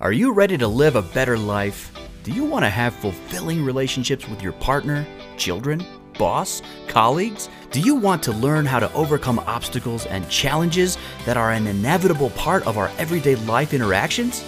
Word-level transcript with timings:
Are 0.00 0.12
you 0.12 0.32
ready 0.32 0.56
to 0.56 0.66
live 0.66 0.96
a 0.96 1.02
better 1.02 1.36
life? 1.36 1.92
Do 2.22 2.32
you 2.32 2.42
want 2.42 2.64
to 2.64 2.70
have 2.70 2.94
fulfilling 2.94 3.62
relationships 3.62 4.26
with 4.26 4.40
your 4.40 4.54
partner, 4.54 5.06
children, 5.36 5.84
boss, 6.18 6.62
colleagues? 6.88 7.50
Do 7.70 7.80
you 7.80 7.96
want 7.96 8.22
to 8.22 8.32
learn 8.32 8.64
how 8.64 8.80
to 8.80 8.90
overcome 8.94 9.40
obstacles 9.40 10.06
and 10.06 10.26
challenges 10.30 10.96
that 11.26 11.36
are 11.36 11.50
an 11.50 11.66
inevitable 11.66 12.30
part 12.30 12.66
of 12.66 12.78
our 12.78 12.90
everyday 12.96 13.34
life 13.44 13.74
interactions? 13.74 14.42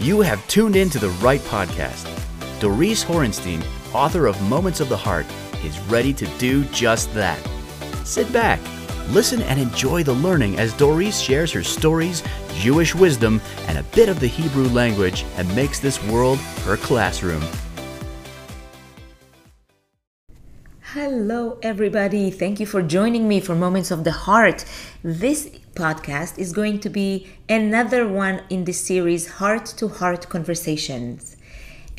You 0.00 0.22
have 0.22 0.44
tuned 0.48 0.74
in 0.74 0.90
to 0.90 0.98
the 0.98 1.10
right 1.22 1.40
podcast. 1.42 2.10
Doris 2.58 3.04
Horenstein, 3.04 3.64
author 3.94 4.26
of 4.26 4.42
Moments 4.42 4.80
of 4.80 4.88
the 4.88 4.96
Heart, 4.96 5.26
is 5.62 5.78
ready 5.82 6.12
to 6.14 6.26
do 6.38 6.64
just 6.64 7.14
that. 7.14 7.38
Sit 8.02 8.32
back, 8.32 8.58
listen, 9.10 9.42
and 9.42 9.60
enjoy 9.60 10.02
the 10.02 10.12
learning 10.12 10.58
as 10.58 10.72
Doris 10.74 11.20
shares 11.20 11.52
her 11.52 11.62
stories, 11.62 12.22
Jewish 12.54 12.94
wisdom, 12.94 13.40
and 13.68 13.78
a 13.78 13.82
bit 13.94 14.08
of 14.08 14.20
the 14.20 14.26
Hebrew 14.26 14.68
language 14.68 15.24
and 15.36 15.54
makes 15.54 15.80
this 15.80 16.02
world 16.04 16.38
her 16.64 16.76
classroom. 16.76 17.42
Hello, 20.94 21.58
everybody. 21.60 22.30
Thank 22.30 22.60
you 22.60 22.66
for 22.66 22.80
joining 22.80 23.26
me 23.26 23.40
for 23.40 23.56
Moments 23.56 23.90
of 23.90 24.04
the 24.04 24.12
Heart. 24.12 24.64
This 25.02 25.50
podcast 25.74 26.38
is 26.38 26.52
going 26.52 26.78
to 26.78 26.88
be 26.88 27.26
another 27.48 28.06
one 28.06 28.42
in 28.48 28.64
the 28.64 28.72
series 28.72 29.26
Heart 29.26 29.66
to 29.78 29.88
Heart 29.88 30.28
Conversations. 30.28 31.36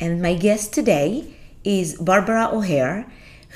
And 0.00 0.22
my 0.22 0.32
guest 0.32 0.72
today 0.72 1.34
is 1.62 1.96
Barbara 1.96 2.48
O'Hare, 2.50 3.06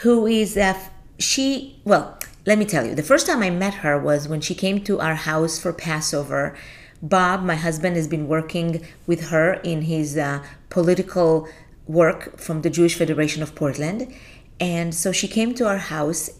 who 0.03 0.27
is 0.27 0.59
a, 0.59 0.77
she, 1.19 1.81
well, 1.85 2.20
let 2.47 2.59
me 2.59 2.65
tell 2.65 2.87
you, 2.87 2.95
the 2.95 3.03
first 3.03 3.27
time 3.27 3.43
I 3.43 3.51
met 3.51 3.75
her 3.75 3.99
was 3.99 4.29
when 4.29 4.41
she 4.41 4.55
came 4.55 4.83
to 4.85 4.99
our 5.01 5.15
house 5.15 5.59
for 5.59 5.73
Passover. 5.73 6.57
Bob, 7.03 7.43
my 7.43 7.55
husband, 7.55 7.97
has 7.97 8.09
been 8.09 8.29
working 8.29 8.85
with 9.07 9.29
her 9.29 9.55
in 9.55 9.83
his 9.83 10.17
uh, 10.17 10.43
political 10.71 11.49
work 11.87 12.39
from 12.39 12.63
the 12.63 12.71
Jewish 12.71 12.95
Federation 12.95 13.43
of 13.43 13.55
Portland. 13.55 14.13
And 14.59 14.95
so 14.95 15.13
she 15.13 15.29
came 15.29 15.55
to 15.55 15.67
our 15.67 15.79
house, 15.79 16.31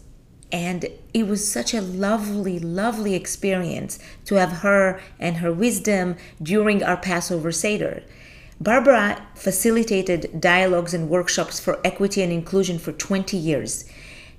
and 0.51 0.87
it 1.13 1.27
was 1.27 1.49
such 1.51 1.73
a 1.73 1.81
lovely, 1.81 2.57
lovely 2.59 3.13
experience 3.13 3.99
to 4.25 4.35
have 4.35 4.51
her 4.63 4.99
and 5.19 5.37
her 5.37 5.53
wisdom 5.53 6.15
during 6.41 6.83
our 6.83 6.97
Passover 6.97 7.51
Seder. 7.51 8.03
Barbara 8.59 9.25
facilitated 9.35 10.39
dialogues 10.39 10.93
and 10.93 11.09
workshops 11.09 11.59
for 11.59 11.79
equity 11.83 12.21
and 12.21 12.31
inclusion 12.31 12.77
for 12.77 12.91
20 12.91 13.35
years. 13.35 13.85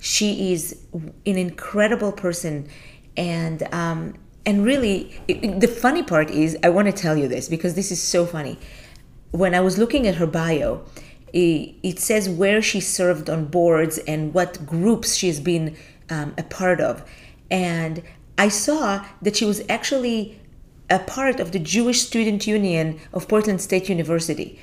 She 0.05 0.53
is 0.53 0.77
an 0.93 1.15
incredible 1.25 2.11
person, 2.11 2.69
and 3.17 3.63
um, 3.73 4.15
and 4.45 4.65
really, 4.65 5.17
it, 5.29 5.61
the 5.61 5.69
funny 5.69 6.03
part 6.03 6.29
is, 6.29 6.59
I 6.65 6.71
want 6.71 6.87
to 6.87 6.93
tell 6.93 7.17
you 7.17 7.29
this 7.29 7.49
because 7.49 7.75
this 7.75 7.93
is 7.93 8.03
so 8.03 8.27
funny. 8.27 8.59
When 9.31 9.55
I 9.55 9.61
was 9.61 9.79
looking 9.79 10.09
at 10.09 10.17
her 10.17 10.27
bio, 10.27 10.85
it, 11.33 11.77
it 11.85 12.01
says 12.01 12.29
where 12.29 12.61
she 12.61 12.81
served 12.81 13.31
on 13.31 13.45
boards 13.45 13.99
and 13.99 14.35
what 14.35 14.67
groups 14.67 15.15
she's 15.15 15.39
been 15.39 15.77
um, 16.11 16.35
a 16.37 16.43
part 16.43 16.81
of, 16.81 17.09
and 17.49 18.03
I 18.37 18.49
saw 18.49 19.07
that 19.23 19.37
she 19.37 19.45
was 19.45 19.63
actually 19.69 20.41
a 20.91 20.99
part 20.99 21.39
of 21.39 21.53
the 21.53 21.61
Jewish 21.61 22.01
Student 22.01 22.45
Union 22.49 22.99
of 23.13 23.29
Portland 23.29 23.61
State 23.61 23.89
University. 23.89 24.59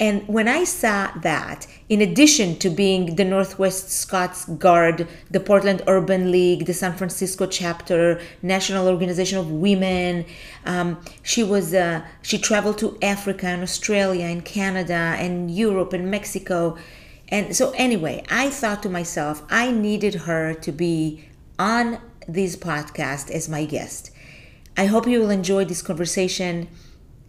And 0.00 0.26
when 0.26 0.48
I 0.48 0.64
saw 0.64 1.12
that, 1.22 1.68
in 1.88 2.00
addition 2.00 2.58
to 2.58 2.68
being 2.68 3.14
the 3.14 3.24
Northwest 3.24 3.90
Scots 3.90 4.44
Guard, 4.44 5.06
the 5.30 5.38
Portland 5.38 5.82
Urban 5.86 6.32
League, 6.32 6.66
the 6.66 6.74
San 6.74 6.94
Francisco 6.94 7.46
chapter, 7.46 8.20
National 8.42 8.88
Organization 8.88 9.38
of 9.38 9.52
Women, 9.52 10.24
um, 10.64 11.00
she 11.22 11.44
was 11.44 11.72
uh, 11.74 12.04
she 12.22 12.38
traveled 12.38 12.78
to 12.78 12.98
Africa 13.02 13.46
and 13.46 13.62
Australia 13.62 14.24
and 14.24 14.44
Canada 14.44 15.14
and 15.16 15.48
Europe 15.48 15.92
and 15.92 16.10
Mexico. 16.10 16.76
And 17.28 17.54
so 17.54 17.70
anyway, 17.76 18.24
I 18.28 18.50
thought 18.50 18.82
to 18.82 18.88
myself, 18.88 19.44
I 19.48 19.70
needed 19.70 20.14
her 20.26 20.54
to 20.54 20.72
be 20.72 21.28
on 21.56 21.98
this 22.26 22.56
podcast 22.56 23.30
as 23.30 23.48
my 23.48 23.64
guest. 23.64 24.10
I 24.76 24.86
hope 24.86 25.06
you 25.06 25.20
will 25.20 25.30
enjoy 25.30 25.64
this 25.66 25.82
conversation, 25.82 26.68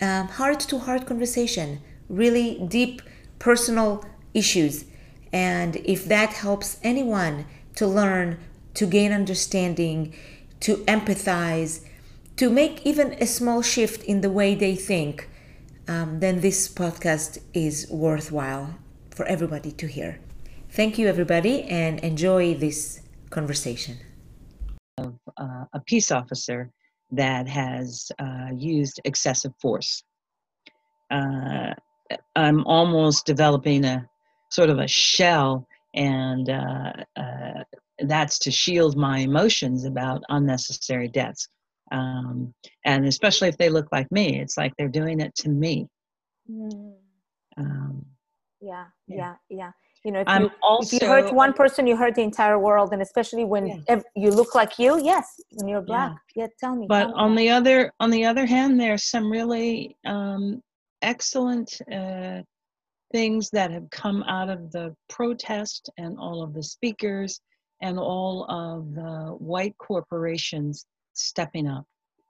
heart 0.02 0.60
to 0.62 0.80
heart 0.80 1.06
conversation 1.06 1.82
really 2.10 2.60
deep 2.68 3.02
personal 3.40 4.06
issues. 4.34 4.86
And 5.32 5.78
if 5.78 6.06
that 6.06 6.34
helps 6.34 6.80
anyone 6.84 7.46
to 7.76 7.88
learn, 7.88 8.40
to 8.76 8.86
gain 8.86 9.12
understanding, 9.12 10.14
to 10.62 10.78
empathize, 10.86 11.86
to 12.38 12.50
make 12.50 12.86
even 12.86 13.14
a 13.14 13.26
small 13.26 13.62
shift 13.62 14.04
in 14.04 14.22
the 14.22 14.30
way 14.30 14.56
they 14.56 14.76
think, 14.76 15.30
um, 15.88 16.20
then 16.20 16.42
this 16.42 16.68
podcast 16.68 17.40
is 17.54 17.88
worthwhile 17.90 18.76
for 19.12 19.26
everybody 19.26 19.72
to 19.72 19.88
hear. 19.88 20.20
Thank 20.70 20.98
you, 20.98 21.08
everybody, 21.08 21.64
and 21.64 22.00
enjoy 22.00 22.56
this 22.56 23.02
conversation. 23.30 23.98
Of 24.98 25.16
uh, 25.38 25.66
a 25.74 25.80
peace 25.86 26.12
officer 26.12 26.72
that 27.12 27.48
has 27.48 28.12
uh, 28.20 28.50
used 28.54 29.00
excessive 29.06 29.54
force. 29.62 30.04
Uh, 31.12 31.74
I'm 32.36 32.64
almost 32.66 33.26
developing 33.26 33.86
a 33.86 34.08
sort 34.52 34.70
of 34.70 34.80
a 34.80 34.88
shell, 34.88 35.68
and 35.96 36.50
uh, 36.50 36.94
uh, 37.16 37.64
that's 38.00 38.38
to 38.40 38.52
shield 38.52 38.96
my 38.98 39.20
emotions 39.20 39.86
about 39.86 40.24
unnecessary 40.30 41.08
deaths. 41.08 41.48
Um, 41.92 42.54
and 42.86 43.06
especially 43.06 43.48
if 43.48 43.58
they 43.58 43.70
look 43.70 43.88
like 43.92 44.12
me, 44.12 44.40
it's 44.42 44.58
like 44.58 44.74
they're 44.78 44.88
doing 44.88 45.20
it 45.20 45.34
to 45.36 45.50
me. 45.50 45.88
Mm. 46.50 46.96
Um, 47.58 48.06
Yeah, 48.62 48.86
Yeah. 49.08 49.16
yeah, 49.18 49.36
yeah. 49.50 49.72
You 50.04 50.12
know, 50.12 50.20
if 50.22 50.28
I'm 50.28 50.44
you, 50.44 50.52
also 50.62 50.96
if 50.96 51.02
you 51.02 51.10
hurt 51.10 51.34
one 51.34 51.54
person, 51.54 51.88
you 51.88 51.96
hurt 51.96 52.16
the 52.16 52.22
entire 52.22 52.60
world, 52.60 52.90
and 52.94 53.02
especially 53.02 53.44
when 53.46 53.68
Yeah. 53.68 53.78
ev- 53.88 54.06
you 54.16 54.30
look 54.32 54.54
like 54.56 54.78
you. 54.78 55.00
Yes, 55.02 55.26
when 55.52 55.68
you're 55.68 55.82
black. 55.82 56.14
Yeah, 56.36 56.48
tell 56.60 56.76
me. 56.76 56.86
but 56.88 57.00
tell 57.00 57.08
me 57.10 57.14
on 57.16 57.32
about 57.32 57.38
the 57.38 57.50
other 57.50 57.92
on 58.00 58.10
the 58.12 58.26
other 58.26 58.46
hand 58.46 58.80
there's 58.80 59.04
some 59.04 59.32
really 59.32 59.96
um, 60.06 60.62
excellent 61.06 61.80
uh, 61.92 62.42
things 63.14 63.50
that 63.52 63.72
have 63.72 63.90
come 63.92 64.24
out 64.24 64.50
of 64.50 64.72
the 64.72 64.94
protest 65.08 65.90
and 65.98 66.18
all 66.18 66.44
of 66.44 66.54
the 66.54 66.64
speakers 66.64 67.40
and 67.82 67.98
all 67.98 68.46
of 68.50 68.94
the 68.94 69.36
white 69.38 69.78
corporations 69.78 70.86
stepping 71.14 71.68
up 71.68 71.86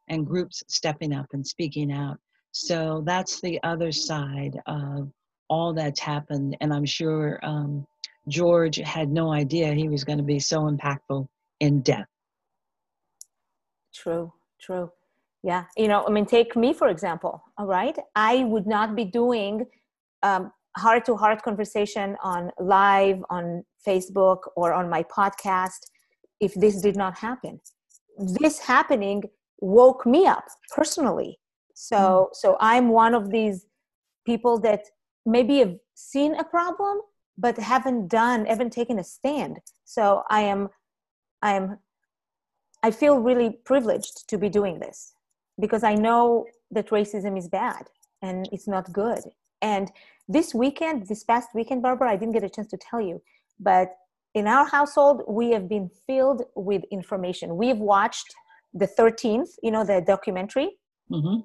and 0.10 0.28
groups 0.28 0.64
stepping 0.68 1.14
up 1.14 1.26
and 1.34 1.46
speaking 1.46 1.92
out. 1.92 2.18
So 2.52 3.04
that's 3.06 3.42
the 3.42 3.60
other 3.64 3.92
side 3.92 4.60
of 4.68 5.10
all 5.50 5.74
that's 5.74 6.00
happened. 6.00 6.58
And 6.62 6.74
i'm 6.74 6.86
sure 6.86 7.40
um, 7.44 7.86
george 8.28 8.78
had 8.78 9.10
no 9.10 9.32
idea 9.32 9.72
he 9.74 9.88
was 9.88 10.04
going 10.04 10.18
to 10.18 10.24
be 10.24 10.40
so 10.40 10.62
impactful 10.62 11.28
in 11.60 11.82
death 11.82 12.08
True, 13.96 14.34
true. 14.60 14.92
Yeah, 15.46 15.66
you 15.78 15.88
know, 15.88 16.04
I 16.08 16.10
mean, 16.10 16.26
take 16.26 16.56
me 16.56 16.74
for 16.74 16.88
example. 16.88 17.44
All 17.60 17.68
right, 17.68 17.96
I 18.16 18.46
would 18.46 18.66
not 18.66 18.96
be 18.96 19.06
doing 19.06 19.66
um, 20.24 20.52
heart-to-heart 20.76 21.44
conversation 21.44 22.18
on 22.24 22.50
live 22.60 23.20
on 23.30 23.64
Facebook 23.88 24.40
or 24.56 24.74
on 24.74 24.90
my 24.90 25.04
podcast 25.04 25.82
if 26.42 26.56
this 26.56 26.82
did 26.82 26.96
not 26.96 27.20
happen. 27.20 27.60
This 28.18 28.58
happening 28.58 29.22
woke 29.60 30.04
me 30.08 30.26
up 30.26 30.46
personally. 30.76 31.38
So, 31.76 32.30
so 32.34 32.58
I'm 32.60 32.90
one 32.90 33.14
of 33.14 33.30
these 33.30 33.68
people 34.26 34.60
that 34.62 34.82
maybe 35.28 35.60
have 35.60 35.76
seen 35.94 36.34
a 36.36 36.44
problem 36.44 37.02
but 37.38 37.56
haven't 37.58 38.08
done, 38.08 38.46
haven't 38.46 38.74
taken 38.74 38.98
a 38.98 39.04
stand. 39.04 39.60
So 39.84 40.24
I 40.30 40.42
am, 40.42 40.70
I 41.44 41.54
am 41.54 41.78
I 42.82 42.92
feel 42.92 43.18
really 43.18 43.50
privileged 43.66 44.28
to 44.30 44.38
be 44.38 44.50
doing 44.50 44.80
this 44.80 45.15
because 45.60 45.84
I 45.84 45.96
know 45.96 46.46
that 46.72 46.90
racism 46.90 47.38
is 47.38 47.48
bad 47.48 47.88
and 48.22 48.48
it's 48.52 48.68
not 48.68 48.92
good. 48.92 49.20
And 49.62 49.92
this 50.28 50.54
weekend, 50.54 51.08
this 51.08 51.24
past 51.24 51.50
weekend, 51.54 51.82
Barbara, 51.82 52.12
I 52.12 52.16
didn't 52.16 52.34
get 52.34 52.44
a 52.44 52.50
chance 52.50 52.70
to 52.70 52.78
tell 52.78 53.02
you, 53.02 53.22
but 53.60 53.96
in 54.34 54.48
our 54.48 54.66
household, 54.66 55.24
we 55.28 55.52
have 55.52 55.70
been 55.70 55.90
filled 56.08 56.44
with 56.56 56.84
information. 56.92 57.56
We 57.56 57.68
have 57.70 57.78
watched 57.78 58.34
the 58.74 58.88
13th, 58.88 59.52
you 59.64 59.72
know, 59.72 59.84
the 59.86 60.02
documentary. 60.02 60.78
hmm 61.10 61.38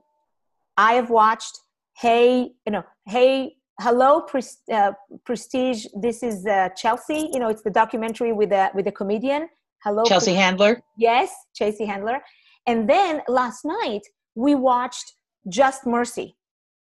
I 0.76 0.94
have 0.94 1.10
watched, 1.10 1.58
hey, 1.98 2.52
you 2.64 2.72
know, 2.72 2.84
hey, 3.06 3.56
hello, 3.80 4.26
uh, 4.72 4.92
Prestige. 5.24 5.86
This 5.94 6.22
is 6.22 6.46
uh, 6.46 6.70
Chelsea. 6.70 7.28
You 7.32 7.38
know, 7.38 7.48
it's 7.48 7.62
the 7.62 7.70
documentary 7.70 8.32
with 8.32 8.50
the 8.50 8.70
with 8.74 8.86
the 8.86 8.92
comedian. 8.92 9.48
Hello, 9.84 10.04
chelsea 10.04 10.34
handler 10.34 10.82
Yes, 10.96 11.30
Chelsea 11.54 11.86
Handler. 11.86 12.18
And 12.66 12.88
then 12.88 13.22
last 13.28 13.64
night 13.64 14.02
we 14.34 14.54
watched 14.54 15.14
Just 15.48 15.86
Mercy, 15.86 16.36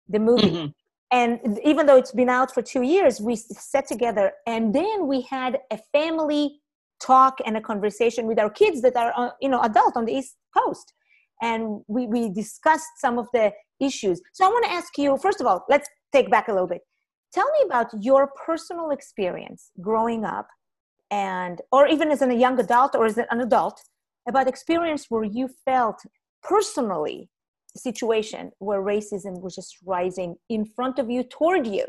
the 0.08 0.18
movie. 0.18 0.50
Mhm. 0.50 0.74
And 1.12 1.58
even 1.64 1.86
though 1.86 1.96
it's 1.96 2.12
been 2.12 2.28
out 2.28 2.52
for 2.54 2.62
two 2.62 2.82
years, 2.82 3.20
we 3.20 3.34
sat 3.36 3.86
together 3.86 4.32
and 4.46 4.74
then 4.74 5.08
we 5.08 5.22
had 5.22 5.60
a 5.70 5.78
family 5.92 6.60
talk 7.02 7.38
and 7.44 7.56
a 7.56 7.60
conversation 7.60 8.26
with 8.26 8.38
our 8.38 8.50
kids 8.50 8.82
that 8.82 8.96
are, 8.96 9.12
uh, 9.16 9.30
you 9.40 9.48
know, 9.48 9.60
adult 9.62 9.96
on 9.96 10.04
the 10.04 10.12
East 10.12 10.36
Coast. 10.56 10.92
And 11.42 11.80
we, 11.88 12.06
we 12.06 12.28
discussed 12.28 12.90
some 12.98 13.18
of 13.18 13.26
the 13.32 13.52
issues. 13.80 14.20
So 14.34 14.44
I 14.46 14.48
want 14.48 14.64
to 14.66 14.72
ask 14.72 14.96
you, 14.98 15.16
first 15.16 15.40
of 15.40 15.46
all, 15.46 15.64
let's 15.68 15.88
take 16.12 16.30
back 16.30 16.48
a 16.48 16.52
little 16.52 16.68
bit. 16.68 16.82
Tell 17.32 17.50
me 17.52 17.62
about 17.64 17.88
your 18.00 18.30
personal 18.46 18.90
experience 18.90 19.70
growing 19.80 20.24
up 20.24 20.46
and 21.10 21.60
or 21.72 21.86
even 21.88 22.10
as 22.10 22.22
a 22.22 22.34
young 22.34 22.58
adult 22.60 22.94
or 22.94 23.06
as 23.06 23.18
an 23.18 23.40
adult 23.40 23.82
about 24.30 24.48
experience 24.48 25.06
where 25.08 25.24
you 25.24 25.48
felt 25.64 26.00
personally 26.42 27.28
a 27.76 27.78
situation 27.78 28.50
where 28.58 28.80
racism 28.80 29.40
was 29.42 29.54
just 29.54 29.76
rising 29.84 30.34
in 30.48 30.64
front 30.64 30.98
of 30.98 31.10
you 31.10 31.22
toward 31.22 31.66
you. 31.66 31.84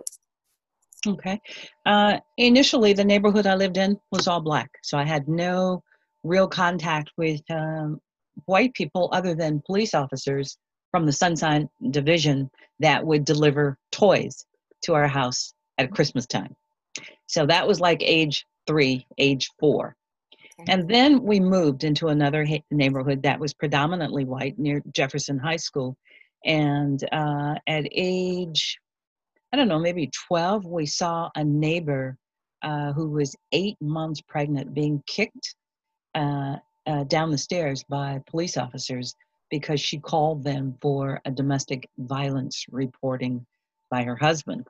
Okay. 1.08 1.40
Uh, 1.86 2.20
initially 2.38 2.94
the 2.94 3.04
neighborhood 3.04 3.48
i 3.48 3.56
lived 3.56 3.78
in 3.78 3.98
was 4.12 4.28
all 4.28 4.40
black 4.40 4.70
so 4.84 5.00
i 5.00 5.04
had 5.04 5.28
no 5.28 5.82
real 6.24 6.48
contact 6.48 7.10
with 7.18 7.42
um, 7.50 8.00
white 8.46 8.72
people 8.76 9.10
other 9.12 9.34
than 9.34 9.64
police 9.66 9.96
officers 9.96 10.58
from 10.92 11.08
the 11.08 11.12
sunshine 11.12 11.68
division 11.90 12.48
that 12.80 13.04
would 13.04 13.26
deliver 13.26 13.80
toys 13.92 14.46
to 14.84 14.94
our 14.94 15.08
house 15.08 15.54
at 15.80 15.92
christmas 15.92 16.28
time. 16.28 16.56
So 17.28 17.46
that 17.46 17.68
was 17.68 17.80
like 17.80 18.04
age 18.04 18.46
three, 18.68 19.08
age 19.18 19.50
four. 19.60 19.96
And 20.68 20.88
then 20.88 21.24
we 21.24 21.40
moved 21.40 21.84
into 21.84 22.08
another 22.08 22.46
neighborhood 22.70 23.24
that 23.24 23.40
was 23.40 23.54
predominantly 23.54 24.26
white 24.26 24.58
near 24.60 24.82
Jefferson 24.94 25.38
High 25.38 25.58
School. 25.58 25.98
And 26.46 27.04
uh, 27.12 27.56
at 27.68 27.88
age, 27.92 28.80
I 29.54 29.58
don't 29.58 29.68
know, 29.68 29.80
maybe 29.80 30.10
12, 30.28 30.66
we 30.66 30.86
saw 30.86 31.30
a 31.36 31.44
neighbor 31.44 32.18
uh, 32.62 32.94
who 32.94 33.10
was 33.10 33.36
eight 33.52 33.78
months 33.82 34.22
pregnant 34.22 34.74
being 34.74 35.02
kicked 35.08 35.56
uh, 36.14 36.58
uh 36.88 37.04
down 37.06 37.32
the 37.32 37.38
stairs 37.38 37.84
by 37.88 38.20
police 38.28 38.58
officers 38.58 39.16
because 39.50 39.80
she 39.80 39.98
called 39.98 40.44
them 40.44 40.76
for 40.82 41.22
a 41.26 41.32
domestic 41.32 41.88
violence 42.00 42.66
reporting 42.70 43.46
by 43.90 44.04
her 44.04 44.16
husband 44.16 44.66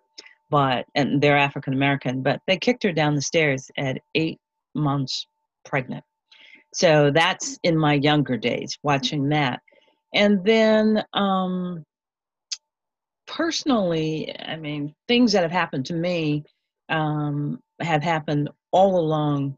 but 0.51 0.85
and 0.95 1.21
they're 1.21 1.37
African 1.37 1.73
American, 1.73 2.21
but 2.21 2.41
they 2.45 2.57
kicked 2.57 2.83
her 2.83 2.91
down 2.91 3.15
the 3.15 3.21
stairs 3.21 3.71
at 3.77 3.97
eight 4.13 4.37
months 4.75 5.25
pregnant. 5.65 6.03
So 6.73 7.11
that's 7.13 7.57
in 7.63 7.77
my 7.77 7.95
younger 7.95 8.37
days, 8.37 8.77
watching 8.83 9.29
that. 9.29 9.59
And 10.13 10.43
then 10.43 11.03
um, 11.13 11.83
personally, 13.27 14.33
I 14.39 14.55
mean, 14.57 14.93
things 15.07 15.31
that 15.33 15.43
have 15.43 15.51
happened 15.51 15.85
to 15.87 15.93
me 15.93 16.43
um, 16.89 17.59
have 17.81 18.03
happened 18.03 18.49
all 18.71 18.99
along 18.99 19.55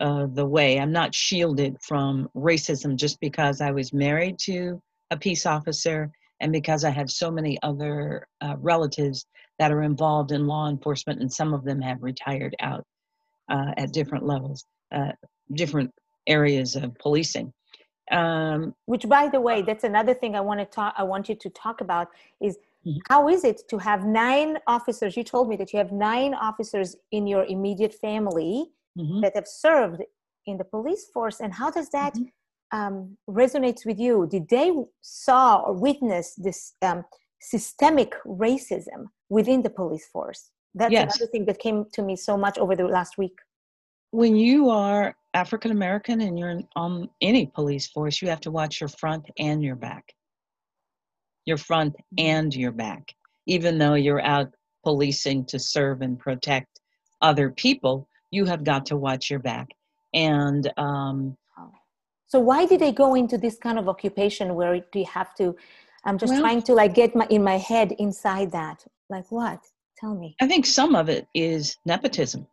uh, 0.00 0.26
the 0.32 0.46
way. 0.46 0.78
I'm 0.78 0.92
not 0.92 1.14
shielded 1.14 1.76
from 1.82 2.28
racism 2.36 2.96
just 2.96 3.18
because 3.20 3.60
I 3.60 3.70
was 3.70 3.92
married 3.92 4.38
to 4.40 4.80
a 5.10 5.16
peace 5.16 5.46
officer 5.46 6.10
and 6.40 6.52
because 6.52 6.84
I 6.84 6.90
have 6.90 7.10
so 7.10 7.30
many 7.30 7.58
other 7.62 8.26
uh, 8.40 8.56
relatives 8.58 9.26
that 9.58 9.72
are 9.72 9.82
involved 9.82 10.32
in 10.32 10.46
law 10.46 10.68
enforcement, 10.68 11.20
and 11.20 11.32
some 11.32 11.54
of 11.54 11.64
them 11.64 11.80
have 11.80 12.02
retired 12.02 12.54
out 12.60 12.84
uh, 13.50 13.72
at 13.76 13.92
different 13.92 14.26
levels, 14.26 14.64
uh, 14.94 15.12
different 15.52 15.92
areas 16.26 16.76
of 16.76 16.94
policing. 16.98 17.52
Um, 18.10 18.74
Which, 18.86 19.08
by 19.08 19.28
the 19.28 19.40
way, 19.40 19.62
that's 19.62 19.84
another 19.84 20.14
thing 20.14 20.36
I 20.36 20.40
want 20.40 20.60
to 20.60 20.66
talk. 20.66 20.94
I 20.96 21.02
want 21.02 21.28
you 21.28 21.34
to 21.34 21.50
talk 21.50 21.80
about 21.80 22.08
is 22.40 22.56
mm-hmm. 22.86 22.98
how 23.08 23.28
is 23.28 23.44
it 23.44 23.62
to 23.70 23.78
have 23.78 24.04
nine 24.04 24.58
officers? 24.66 25.16
You 25.16 25.24
told 25.24 25.48
me 25.48 25.56
that 25.56 25.72
you 25.72 25.78
have 25.78 25.92
nine 25.92 26.34
officers 26.34 26.96
in 27.10 27.26
your 27.26 27.44
immediate 27.44 27.94
family 27.94 28.66
mm-hmm. 28.96 29.20
that 29.22 29.34
have 29.34 29.48
served 29.48 30.02
in 30.46 30.56
the 30.56 30.64
police 30.64 31.06
force, 31.12 31.40
and 31.40 31.52
how 31.52 31.70
does 31.70 31.88
that 31.90 32.14
mm-hmm. 32.14 32.78
um, 32.78 33.16
resonates 33.28 33.84
with 33.84 33.98
you? 33.98 34.28
Did 34.30 34.48
they 34.48 34.72
saw 35.00 35.56
or 35.56 35.72
witness 35.72 36.34
this 36.36 36.74
um, 36.82 37.04
systemic 37.40 38.14
racism 38.24 39.06
within 39.28 39.62
the 39.62 39.70
police 39.70 40.06
force. 40.06 40.50
That's 40.74 40.92
yes. 40.92 41.16
another 41.16 41.30
thing 41.30 41.44
that 41.46 41.58
came 41.58 41.86
to 41.92 42.02
me 42.02 42.16
so 42.16 42.36
much 42.36 42.58
over 42.58 42.76
the 42.76 42.84
last 42.84 43.18
week. 43.18 43.38
When 44.10 44.36
you 44.36 44.70
are 44.70 45.14
African 45.34 45.70
American 45.70 46.20
and 46.20 46.38
you're 46.38 46.60
on 46.74 47.08
any 47.20 47.46
police 47.46 47.86
force, 47.88 48.22
you 48.22 48.28
have 48.28 48.40
to 48.42 48.50
watch 48.50 48.80
your 48.80 48.88
front 48.88 49.26
and 49.38 49.62
your 49.62 49.76
back. 49.76 50.14
Your 51.44 51.56
front 51.58 51.94
mm-hmm. 51.94 52.26
and 52.26 52.54
your 52.54 52.72
back. 52.72 53.14
Even 53.46 53.78
though 53.78 53.94
you're 53.94 54.22
out 54.22 54.52
policing 54.84 55.44
to 55.46 55.58
serve 55.58 56.02
and 56.02 56.18
protect 56.18 56.80
other 57.20 57.50
people, 57.50 58.08
you 58.30 58.44
have 58.44 58.64
got 58.64 58.86
to 58.86 58.96
watch 58.96 59.30
your 59.30 59.38
back. 59.40 59.68
And 60.14 60.72
um, 60.76 61.36
so, 62.28 62.40
why 62.40 62.66
did 62.66 62.80
they 62.80 62.92
go 62.92 63.14
into 63.14 63.38
this 63.38 63.56
kind 63.56 63.78
of 63.78 63.88
occupation 63.88 64.54
where 64.54 64.80
do 64.92 64.98
you 64.98 65.06
have 65.06 65.34
to 65.36 65.54
I'm 66.06 66.18
just 66.18 66.32
well, 66.32 66.40
trying 66.40 66.62
to 66.62 66.72
like 66.72 66.94
get 66.94 67.14
my 67.16 67.26
in 67.30 67.42
my 67.42 67.58
head 67.58 67.92
inside 67.98 68.52
that. 68.52 68.84
Like 69.10 69.30
what? 69.30 69.60
Tell 69.98 70.14
me. 70.14 70.36
I 70.40 70.46
think 70.46 70.64
some 70.64 70.94
of 70.94 71.08
it 71.08 71.26
is 71.34 71.76
nepotism. 71.84 72.46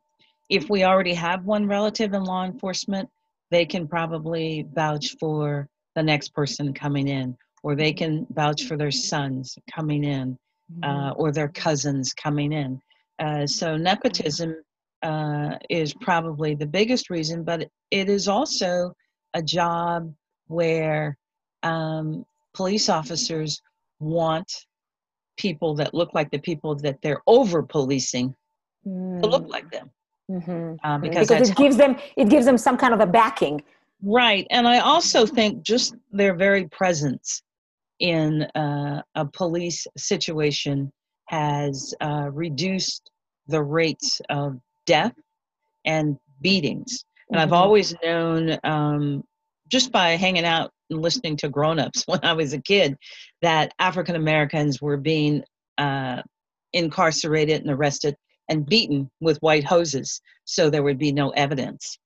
If 0.50 0.70
we 0.70 0.84
already 0.84 1.14
have 1.14 1.46
one 1.46 1.68
relative 1.68 2.14
in 2.14 2.24
law 2.24 2.46
enforcement, 2.46 3.10
they 3.52 3.66
can 3.66 3.88
probably 3.88 4.66
vouch 4.74 5.16
for 5.20 5.70
the 5.96 6.04
next 6.04 6.34
person 6.34 6.74
coming 6.74 7.08
in, 7.08 7.38
or 7.62 7.76
they 7.76 7.94
can 7.94 8.26
vouch 8.32 8.64
for 8.64 8.78
their 8.78 8.92
sons 8.92 9.58
coming 9.74 10.04
in, 10.04 10.38
uh, 10.82 10.88
mm-hmm. 10.88 11.22
or 11.22 11.32
their 11.32 11.50
cousins 11.50 12.14
coming 12.14 12.52
in. 12.52 12.82
Uh, 13.20 13.46
so 13.46 13.78
nepotism 13.78 14.56
uh, 15.04 15.56
is 15.70 15.94
probably 15.94 16.56
the 16.56 16.66
biggest 16.66 17.10
reason, 17.10 17.44
but 17.44 17.70
it 17.92 18.10
is 18.10 18.28
also 18.28 18.94
a 19.34 19.42
job 19.42 20.12
where 20.48 21.18
um, 21.62 22.26
police 22.54 22.90
officers 22.90 23.62
want 24.00 24.52
people 25.38 25.76
that 25.76 25.94
look 25.94 26.14
like 26.14 26.30
the 26.32 26.40
people 26.40 26.76
that 26.76 27.02
they're 27.02 27.22
over 27.28 27.64
policing 27.64 28.36
mm. 28.86 29.22
to 29.22 29.28
look 29.28 29.48
like 29.48 29.70
them 29.72 29.90
mm-hmm. 30.30 30.76
uh, 30.84 30.98
because, 30.98 31.30
because 31.30 31.50
it 31.50 31.58
gives 31.58 31.78
them 31.78 31.96
it 32.18 32.30
gives 32.30 32.46
them 32.46 32.58
some 32.58 32.78
kind 32.78 32.94
of 32.94 33.00
a 33.00 33.06
backing 33.06 33.62
right 34.02 34.46
and 34.50 34.68
i 34.68 34.80
also 34.80 35.26
think 35.26 35.64
just 35.64 35.96
their 36.12 36.36
very 36.36 36.68
presence 36.70 37.42
in 38.00 38.44
uh, 38.56 39.02
a 39.16 39.26
police 39.26 39.88
situation 39.98 40.92
has 41.30 41.94
uh, 42.02 42.30
reduced 42.32 43.10
the 43.48 43.62
rates 43.62 44.22
of 44.30 44.60
death 44.86 45.14
and 45.86 46.18
beatings 46.42 47.06
and 47.30 47.38
mm-hmm. 47.38 47.44
i've 47.44 47.54
always 47.54 47.96
known 48.04 48.58
um, 48.64 49.24
just 49.70 49.92
by 49.92 50.12
hanging 50.12 50.46
out 50.46 50.72
and 50.90 51.02
listening 51.02 51.36
to 51.38 51.50
grown-ups 51.50 52.04
when 52.08 52.20
I 52.24 52.34
was 52.34 52.54
a 52.54 52.62
kid 52.62 52.96
that 53.42 53.74
African 53.80 54.16
Americans 54.16 54.82
were 54.82 54.98
being 54.98 55.44
uh, 55.78 56.22
incarcerated 56.74 57.62
and 57.62 57.72
arrested 57.72 58.16
and 58.54 58.68
beaten 58.68 59.10
with 59.20 59.40
white 59.40 59.64
hoses 59.64 60.22
so 60.46 60.70
there 60.70 60.84
would 60.84 61.00
be 61.00 61.12
no 61.12 61.32
evidence. 61.32 61.98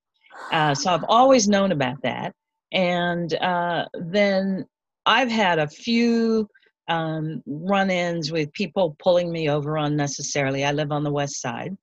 Uh, 0.52 0.74
so 0.74 0.94
I've 0.94 1.04
always 1.10 1.48
known 1.50 1.74
about 1.74 2.02
that. 2.04 2.34
And 2.72 3.34
uh, 3.36 3.86
then 3.94 4.66
I've 5.06 5.30
had 5.30 5.60
a 5.60 5.68
few 5.68 6.48
um, 6.88 7.44
run 7.46 7.90
ins 7.90 8.32
with 8.32 8.52
people 8.54 8.96
pulling 9.00 9.30
me 9.30 9.50
over 9.50 9.76
unnecessarily. 9.76 10.64
I 10.64 10.72
live 10.72 10.92
on 10.94 11.04
the 11.04 11.12
west 11.12 11.42
side. 11.42 11.76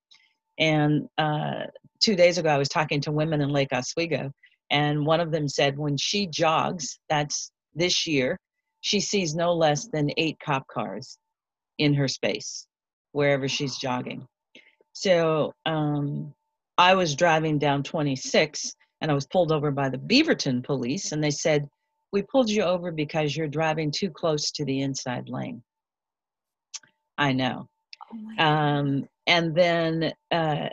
And 0.59 1.09
uh, 1.19 1.65
two 2.01 2.17
days 2.17 2.39
ago, 2.39 2.49
I 2.49 2.59
was 2.59 2.69
talking 2.71 3.03
to 3.03 3.13
women 3.13 3.43
in 3.43 3.51
Lake 3.51 3.73
Oswego, 3.73 4.31
and 4.71 5.05
one 5.05 5.21
of 5.21 5.31
them 5.31 5.49
said 5.49 5.77
when 5.77 5.97
she 5.99 6.27
jogs, 6.27 6.99
that's 7.11 7.51
this 7.75 8.07
year, 8.07 8.39
she 8.81 9.01
sees 9.01 9.35
no 9.35 9.53
less 9.53 9.89
than 9.93 10.11
eight 10.17 10.39
cop 10.43 10.67
cars 10.69 11.19
in 11.79 11.93
her 11.95 12.09
space 12.09 12.67
wherever 13.13 13.49
she's 13.49 13.77
jogging. 13.79 14.27
So 14.95 15.53
um, 15.67 16.33
I 16.79 16.95
was 16.95 17.15
driving 17.15 17.59
down 17.59 17.83
26 17.83 18.75
and 19.01 19.11
I 19.11 19.15
was 19.15 19.27
pulled 19.27 19.53
over 19.53 19.71
by 19.71 19.91
the 19.91 19.99
Beaverton 19.99 20.65
police, 20.65 21.13
and 21.13 21.23
they 21.23 21.31
said, 21.31 21.69
We 22.13 22.23
pulled 22.23 22.49
you 22.49 22.63
over 22.63 22.91
because 22.91 23.37
you're 23.37 23.49
driving 23.49 23.91
too 23.91 24.09
close 24.09 24.51
to 24.53 24.65
the 24.65 24.81
inside 24.81 25.29
lane. 25.29 25.63
I 27.19 27.33
know. 27.33 27.69
Oh 28.13 28.45
um, 28.45 29.05
and 29.27 29.55
then 29.55 30.13
uh, 30.31 30.69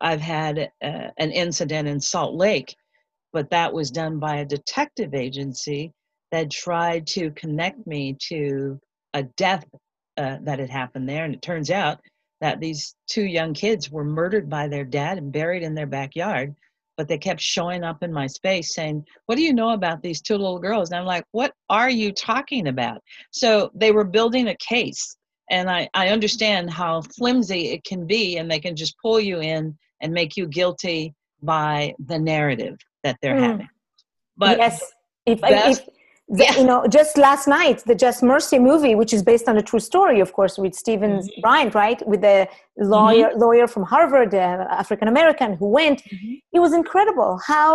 I've 0.00 0.20
had 0.20 0.70
uh, 0.82 1.08
an 1.18 1.32
incident 1.32 1.88
in 1.88 2.00
Salt 2.00 2.34
Lake 2.34 2.76
but 3.32 3.50
that 3.50 3.72
was 3.72 3.90
done 3.90 4.18
by 4.18 4.36
a 4.36 4.44
detective 4.44 5.14
agency 5.14 5.92
that 6.30 6.50
tried 6.50 7.06
to 7.06 7.30
connect 7.32 7.86
me 7.86 8.16
to 8.28 8.78
a 9.14 9.22
death 9.22 9.64
uh, 10.16 10.36
that 10.42 10.58
had 10.58 10.70
happened 10.70 11.08
there. 11.08 11.24
And 11.24 11.34
it 11.34 11.42
turns 11.42 11.70
out 11.70 12.00
that 12.42 12.60
these 12.60 12.96
two 13.08 13.24
young 13.24 13.54
kids 13.54 13.90
were 13.90 14.04
murdered 14.04 14.50
by 14.50 14.66
their 14.66 14.84
dad 14.84 15.16
and 15.16 15.32
buried 15.32 15.62
in 15.62 15.74
their 15.74 15.86
backyard. 15.86 16.54
But 16.96 17.08
they 17.08 17.16
kept 17.16 17.40
showing 17.40 17.84
up 17.84 18.02
in 18.02 18.12
my 18.12 18.26
space 18.26 18.74
saying, 18.74 19.06
What 19.26 19.36
do 19.36 19.42
you 19.42 19.54
know 19.54 19.70
about 19.70 20.02
these 20.02 20.20
two 20.20 20.36
little 20.36 20.58
girls? 20.58 20.90
And 20.90 20.98
I'm 20.98 21.06
like, 21.06 21.24
What 21.30 21.54
are 21.70 21.88
you 21.88 22.12
talking 22.12 22.68
about? 22.68 23.00
So 23.30 23.70
they 23.74 23.92
were 23.92 24.04
building 24.04 24.48
a 24.48 24.56
case. 24.56 25.16
And 25.50 25.70
I, 25.70 25.88
I 25.94 26.08
understand 26.08 26.70
how 26.70 27.02
flimsy 27.16 27.70
it 27.70 27.84
can 27.84 28.06
be, 28.06 28.38
and 28.38 28.50
they 28.50 28.60
can 28.60 28.74
just 28.74 28.96
pull 29.00 29.20
you 29.20 29.40
in 29.40 29.76
and 30.00 30.12
make 30.12 30.36
you 30.36 30.46
guilty 30.46 31.14
by 31.42 31.94
the 32.06 32.18
narrative 32.18 32.76
that 33.04 33.16
they're 33.22 33.36
mm. 33.36 33.42
having. 33.42 33.68
But 34.36 34.58
yes, 34.58 34.92
if, 35.26 35.40
best, 35.40 35.82
if 35.82 35.88
The- 36.36 36.44
Yeah. 36.44 36.56
You 36.58 36.64
know, 36.70 36.80
just 36.98 37.12
last 37.28 37.44
night, 37.58 37.78
the 37.90 37.94
Just 38.06 38.20
Mercy 38.34 38.58
movie, 38.70 38.94
which 39.00 39.12
is 39.16 39.22
based 39.32 39.46
on 39.50 39.54
a 39.62 39.64
true 39.70 39.82
story, 39.90 40.18
of 40.26 40.30
course, 40.38 40.54
with 40.62 40.74
steven 40.84 41.10
Mm-hmm. 41.18 41.40
Bryant, 41.44 41.72
right, 41.84 42.00
with 42.10 42.20
the 42.28 42.38
lawyer 42.94 43.28
lawyer 43.44 43.66
from 43.74 43.82
Harvard, 43.94 44.30
uh, 44.34 44.82
African 44.82 45.08
American, 45.14 45.50
who 45.60 45.68
went. 45.80 45.98
Mhm. 46.04 46.40
It 46.56 46.60
was 46.64 46.72
incredible 46.82 47.32
how, 47.52 47.70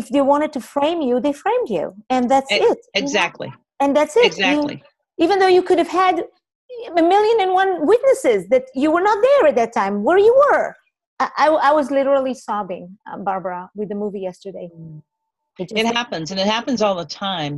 if 0.00 0.04
they 0.14 0.22
wanted 0.32 0.50
to 0.56 0.60
frame 0.74 1.00
you, 1.08 1.14
they 1.26 1.34
framed 1.44 1.68
you, 1.78 1.86
and 2.14 2.22
that's 2.32 2.50
it. 2.50 2.60
you 2.62 2.68
know? 2.70 2.76
Exactly. 3.02 3.50
and 3.82 3.90
that's 3.98 4.14
it. 4.16 4.22
You- 4.22 4.28
Exactly. 4.32 4.76
even 5.24 5.36
though 5.40 5.52
you 5.58 5.62
could 5.68 5.78
have 5.84 5.92
had 6.04 6.16
a 7.00 7.02
million 7.14 7.36
and 7.44 7.50
one 7.62 7.70
witnesses 7.92 8.40
that 8.52 8.64
you 8.82 8.88
were 8.94 9.04
not 9.10 9.18
there 9.28 9.44
at 9.50 9.56
that 9.60 9.72
time 9.80 9.94
where 10.06 10.20
you 10.28 10.34
were 10.44 10.66
i, 11.24 11.26
I, 11.44 11.46
I 11.68 11.70
was 11.78 11.86
literally 11.98 12.34
sobbing 12.46 12.84
uh, 13.08 13.18
barbara 13.28 13.60
with 13.78 13.88
the 13.92 13.98
movie 14.04 14.22
yesterday 14.30 14.66
it 15.58 15.64
just, 15.68 15.78
It 15.80 15.86
happens, 16.00 16.26
and 16.30 16.38
it 16.44 16.46
happens 16.56 16.80
all 16.84 16.94
the 17.04 17.10
time. 17.28 17.54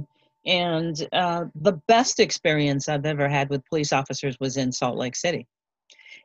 And 0.46 1.08
uh, 1.12 1.46
the 1.54 1.80
best 1.88 2.20
experience 2.20 2.88
I've 2.88 3.06
ever 3.06 3.28
had 3.28 3.48
with 3.48 3.64
police 3.66 3.92
officers 3.92 4.36
was 4.40 4.56
in 4.56 4.70
Salt 4.72 4.96
Lake 4.96 5.16
City, 5.16 5.46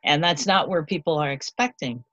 and 0.04 0.24
that's 0.24 0.46
not 0.46 0.68
where 0.70 0.84
people 0.84 1.18
are 1.18 1.32
expecting 1.32 2.04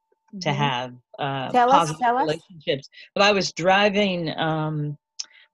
to 0.40 0.50
Mhm. 0.50 0.54
have 0.54 0.94
uh, 1.18 1.50
Tell 1.52 1.70
us, 1.72 1.72
positive 1.72 2.00
tell 2.00 2.16
us. 2.18 2.26
relationships. 2.26 2.88
But 3.14 3.22
I 3.24 3.32
was 3.32 3.52
driving 3.52 4.36
um, 4.38 4.98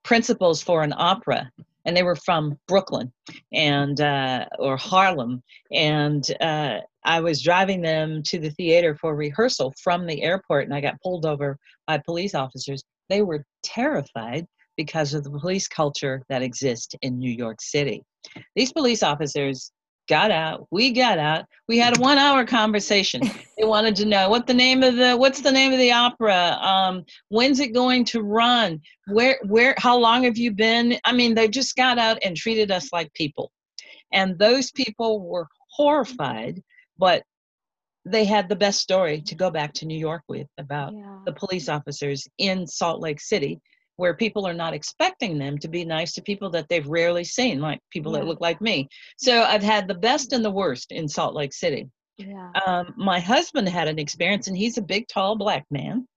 principals 0.02 0.62
for 0.62 0.82
an 0.82 0.92
opera, 0.96 1.50
and 1.84 1.96
they 1.96 2.02
were 2.02 2.16
from 2.16 2.58
Brooklyn 2.68 3.12
and 3.52 4.00
uh, 4.00 4.46
or 4.58 4.76
Harlem, 4.76 5.42
and 5.70 6.24
uh, 6.40 6.80
I 7.04 7.20
was 7.20 7.42
driving 7.42 7.80
them 7.80 8.22
to 8.24 8.38
the 8.38 8.50
theater 8.50 8.94
for 8.94 9.14
rehearsal 9.16 9.74
from 9.82 10.06
the 10.06 10.22
airport, 10.22 10.64
and 10.64 10.74
I 10.74 10.80
got 10.80 11.00
pulled 11.02 11.26
over 11.26 11.58
by 11.86 11.98
police 11.98 12.34
officers. 12.34 12.82
They 13.08 13.22
were 13.22 13.44
terrified 13.62 14.46
because 14.76 15.14
of 15.14 15.24
the 15.24 15.30
police 15.30 15.68
culture 15.68 16.22
that 16.28 16.42
exists 16.42 16.94
in 17.02 17.18
New 17.18 17.30
York 17.30 17.60
City. 17.60 18.02
These 18.56 18.72
police 18.72 19.02
officers 19.02 19.72
got 20.08 20.32
out 20.32 20.66
we 20.72 20.90
got 20.90 21.16
out 21.18 21.44
we 21.68 21.78
had 21.78 21.96
a 21.96 22.00
one 22.00 22.18
hour 22.18 22.44
conversation. 22.44 23.22
They 23.58 23.64
wanted 23.64 23.94
to 23.96 24.06
know 24.06 24.28
what 24.28 24.48
the 24.48 24.54
name 24.54 24.82
of 24.82 24.96
the 24.96 25.16
what's 25.16 25.40
the 25.40 25.52
name 25.52 25.72
of 25.72 25.78
the 25.78 25.92
opera? 25.92 26.58
Um 26.60 27.04
when's 27.28 27.60
it 27.60 27.72
going 27.72 28.04
to 28.06 28.22
run? 28.22 28.80
Where 29.06 29.38
where 29.46 29.74
how 29.78 29.96
long 29.96 30.24
have 30.24 30.36
you 30.36 30.50
been? 30.50 30.98
I 31.04 31.12
mean 31.12 31.34
they 31.34 31.48
just 31.48 31.76
got 31.76 31.98
out 31.98 32.18
and 32.24 32.36
treated 32.36 32.70
us 32.72 32.92
like 32.92 33.12
people. 33.14 33.52
And 34.12 34.38
those 34.38 34.72
people 34.72 35.20
were 35.20 35.46
horrified 35.68 36.60
but 36.98 37.22
they 38.04 38.24
had 38.24 38.48
the 38.48 38.56
best 38.56 38.80
story 38.80 39.20
to 39.22 39.34
go 39.34 39.50
back 39.50 39.72
to 39.72 39.86
new 39.86 39.98
york 39.98 40.22
with 40.28 40.48
about 40.58 40.92
yeah. 40.92 41.18
the 41.24 41.32
police 41.32 41.68
officers 41.68 42.28
in 42.38 42.66
salt 42.66 43.00
lake 43.00 43.20
city 43.20 43.60
where 44.02 44.14
people 44.14 44.44
are 44.48 44.52
not 44.52 44.74
expecting 44.74 45.38
them 45.38 45.56
to 45.56 45.68
be 45.68 45.84
nice 45.84 46.12
to 46.12 46.20
people 46.20 46.50
that 46.50 46.68
they've 46.68 46.88
rarely 46.88 47.22
seen 47.22 47.60
like 47.60 47.78
people 47.92 48.10
that 48.10 48.26
look 48.26 48.40
like 48.40 48.60
me. 48.60 48.88
So 49.16 49.44
i've 49.44 49.62
had 49.62 49.86
the 49.86 49.94
best 49.94 50.32
and 50.32 50.44
the 50.44 50.50
worst 50.50 50.90
in 50.90 51.06
salt 51.08 51.34
lake 51.36 51.52
city. 51.52 51.88
Yeah. 52.18 52.50
Um, 52.66 52.94
my 52.96 53.20
husband 53.20 53.68
had 53.68 53.86
an 53.86 54.00
experience 54.00 54.48
and 54.48 54.56
he's 54.56 54.76
a 54.76 54.82
big 54.82 55.06
tall 55.06 55.36
black 55.36 55.64
man. 55.70 56.08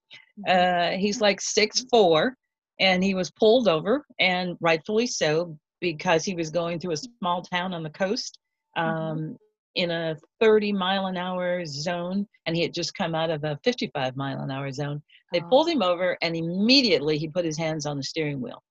Uh, 0.48 0.94
he's 1.04 1.22
like 1.22 1.40
six 1.40 1.86
four 1.92 2.36
and 2.80 3.04
he 3.04 3.14
was 3.14 3.30
pulled 3.30 3.68
over 3.68 4.04
and 4.20 4.58
rightfully 4.62 5.06
so 5.06 5.56
because 5.80 6.26
he 6.26 6.34
was 6.34 6.50
going 6.50 6.80
through 6.80 6.94
a 6.94 7.06
small 7.20 7.44
town 7.44 7.72
on 7.72 7.84
the 7.84 7.92
coast. 7.92 8.40
Um, 8.76 9.38
in 9.76 9.92
a 9.92 10.16
30 10.40 10.72
mile 10.74 11.08
an 11.08 11.18
hour 11.18 11.66
zone 11.66 12.28
and 12.46 12.56
he 12.56 12.62
had 12.62 12.74
just 12.74 12.96
come 12.96 13.14
out 13.14 13.30
of 13.30 13.44
a 13.44 13.60
55 13.64 14.16
mile 14.16 14.40
an 14.42 14.52
hour 14.52 14.72
zone. 14.72 15.02
They 15.34 15.42
Oh. 15.42 15.50
pulled 15.50 15.68
him 15.70 15.82
over 15.82 16.18
and 16.22 16.36
immediately 16.36 17.18
he 17.18 17.28
put 17.28 17.46
his 17.46 17.58
hands 17.58 17.86
on 17.86 17.98
the 17.98 18.04
steering 18.04 18.42
wheel. 18.42 18.64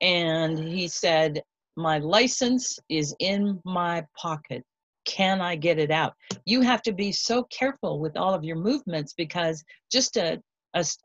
And 0.00 0.58
he 0.58 0.88
said 0.88 1.42
my 1.76 1.98
license 1.98 2.78
is 2.88 3.14
in 3.20 3.60
my 3.64 4.04
pocket. 4.16 4.64
Can 5.06 5.40
i 5.42 5.54
get 5.54 5.78
it 5.78 5.90
out? 5.90 6.14
You 6.46 6.62
have 6.62 6.80
to 6.82 6.92
be 6.92 7.12
so 7.12 7.44
careful 7.44 8.00
with 8.00 8.16
all 8.16 8.32
of 8.32 8.44
your 8.44 8.56
movements 8.56 9.12
because 9.12 9.62
just 9.92 10.16
a 10.16 10.42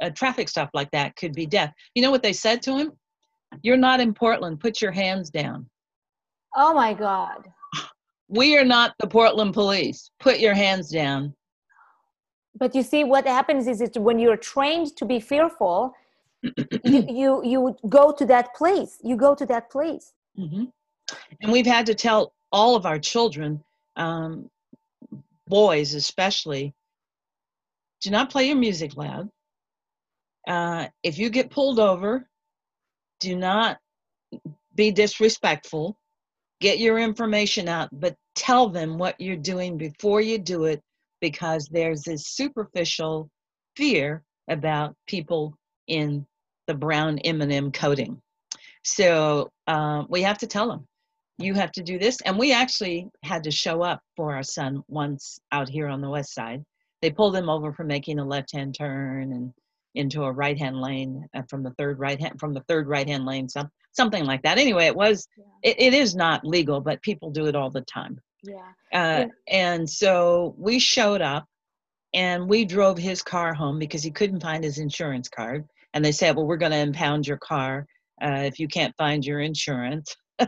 a 0.02 0.10
traffic 0.10 0.50
stop 0.50 0.72
like 0.74 0.90
that 0.90 1.16
could 1.16 1.34
be 1.34 1.46
death. 1.46 1.72
You 1.94 2.02
know 2.02 2.10
what 2.10 2.24
they 2.24 2.34
said 2.34 2.64
to 2.64 2.76
him? 2.76 2.92
You're 3.62 3.78
not 3.78 4.00
in 4.00 4.16
portland. 4.16 4.60
Put 4.60 4.82
your 4.82 4.92
hands 4.92 5.30
down. 5.30 5.70
Oh 6.56 6.74
my 6.74 6.94
god 6.94 7.44
we 8.30 8.58
are 8.58 8.64
not 8.64 8.94
the 9.00 9.08
portland 9.08 9.54
police. 9.54 10.12
Put 10.20 10.40
your 10.40 10.54
hands 10.54 10.90
down. 10.90 11.34
But 12.56 12.76
you 12.76 12.84
see 12.84 13.04
what 13.04 13.28
happens 13.28 13.68
is 13.68 13.82
it 13.82 13.98
when 13.98 14.20
you're 14.20 14.38
trained 14.38 14.96
to 14.98 15.06
be 15.06 15.20
fearful 15.20 15.94
you, 16.86 17.06
you 17.10 17.44
you 17.44 17.76
go 17.90 18.14
to 18.14 18.26
that 18.26 18.56
place. 18.56 18.98
You 19.04 19.16
go 19.18 19.36
to 19.36 19.46
that 19.48 19.70
place. 19.70 20.14
Hmm 20.36 20.66
And 21.42 21.52
we've 21.52 21.66
had 21.66 21.86
to 21.88 21.96
tell 21.96 22.34
all 22.52 22.76
of 22.76 22.86
our 22.86 23.00
children, 23.00 23.64
um, 23.96 24.50
boys 25.48 25.94
especially, 25.94 26.74
do 28.02 28.10
not 28.12 28.30
play 28.30 28.48
your 28.48 28.56
music 28.56 28.96
loud. 28.96 29.30
Uh, 30.48 30.88
if 31.04 31.18
you 31.20 31.30
get 31.30 31.52
pulled 31.52 31.80
over, 31.80 32.30
do 33.20 33.36
not 33.36 33.78
be 34.76 34.92
disrespectful. 34.92 35.98
Get 36.62 36.80
your 36.80 37.00
information 37.00 37.70
out, 37.70 37.90
but 37.92 38.16
tell 38.36 38.70
them 38.70 38.98
what 38.98 39.20
you're 39.20 39.38
doing 39.38 39.78
before 39.78 40.22
you 40.22 40.38
do 40.38 40.66
it 40.66 40.82
because 41.22 41.68
there's 41.72 42.04
this 42.04 42.28
superficial 42.28 43.30
fear 43.76 44.24
about 44.50 44.96
people 45.08 45.56
in 45.88 46.26
the 46.68 46.74
brown 46.74 47.20
M&M 47.20 47.72
coating. 47.72 48.22
So 48.84 49.50
uh, 49.68 50.04
we 50.10 50.22
have 50.22 50.38
to 50.40 50.48
tell 50.48 50.68
them, 50.70 50.86
you 51.38 51.54
have 51.54 51.72
to 51.74 51.84
do 51.84 51.98
this. 51.98 52.20
And 52.22 52.38
we 52.38 52.52
actually 52.52 53.10
had 53.24 53.44
to 53.44 53.52
show 53.52 53.82
up 53.82 54.02
for 54.16 54.36
our 54.36 54.44
son 54.44 54.84
once 54.88 55.40
out 55.52 55.70
here 55.70 55.88
on 55.88 56.02
the 56.02 56.10
west 56.10 56.34
side. 56.34 56.64
They 57.02 57.12
pulled 57.12 57.36
him 57.36 57.50
over 57.50 57.72
for 57.72 57.86
making 57.86 58.20
a 58.20 58.26
left-hand 58.26 58.76
turn 58.76 59.32
and 59.32 59.54
into 59.96 60.24
a 60.24 60.32
right-hand 60.32 60.80
lane 60.80 61.28
uh, 61.36 61.42
from 61.50 61.64
the 61.64 61.72
third 61.72 62.00
right 62.00 62.20
hand 62.20 62.40
from 62.40 62.54
the 62.54 62.64
third 62.68 62.88
right-hand 62.88 63.26
lane, 63.26 63.50
some 63.50 63.70
something 63.92 64.26
like 64.26 64.42
that. 64.44 64.58
Anyway, 64.58 64.86
it 64.86 64.96
was 64.96 65.28
it, 65.64 65.76
it 65.80 65.94
is 65.94 66.16
not 66.16 66.46
legal, 66.46 66.80
but 66.82 67.02
people 67.02 67.32
do 67.32 67.48
it 67.48 67.56
all 67.56 67.70
the 67.70 67.82
time. 67.82 68.20
yeah 68.44 68.72
Uh, 68.94 69.26
and 69.48 69.90
so 69.90 70.56
we 70.58 70.80
showed 70.80 71.22
up 71.22 71.46
and 72.14 72.50
we 72.50 72.66
drove 72.66 72.98
his 72.98 73.22
car 73.22 73.54
home 73.54 73.78
because 73.78 74.04
he 74.04 74.12
couldn't 74.12 74.42
find 74.42 74.64
his 74.64 74.80
insurance 74.80 75.30
card. 75.30 75.66
And 75.94 76.04
they 76.04 76.12
said, 76.12 76.36
well, 76.36 76.46
we're 76.46 76.58
going 76.58 76.72
to 76.72 76.78
impound 76.78 77.28
your 77.28 77.38
car 77.38 77.86
uh, 78.22 78.42
if 78.46 78.60
you 78.60 78.68
can't 78.68 78.96
find 78.98 79.26
your 79.26 79.40
insurance. 79.40 80.16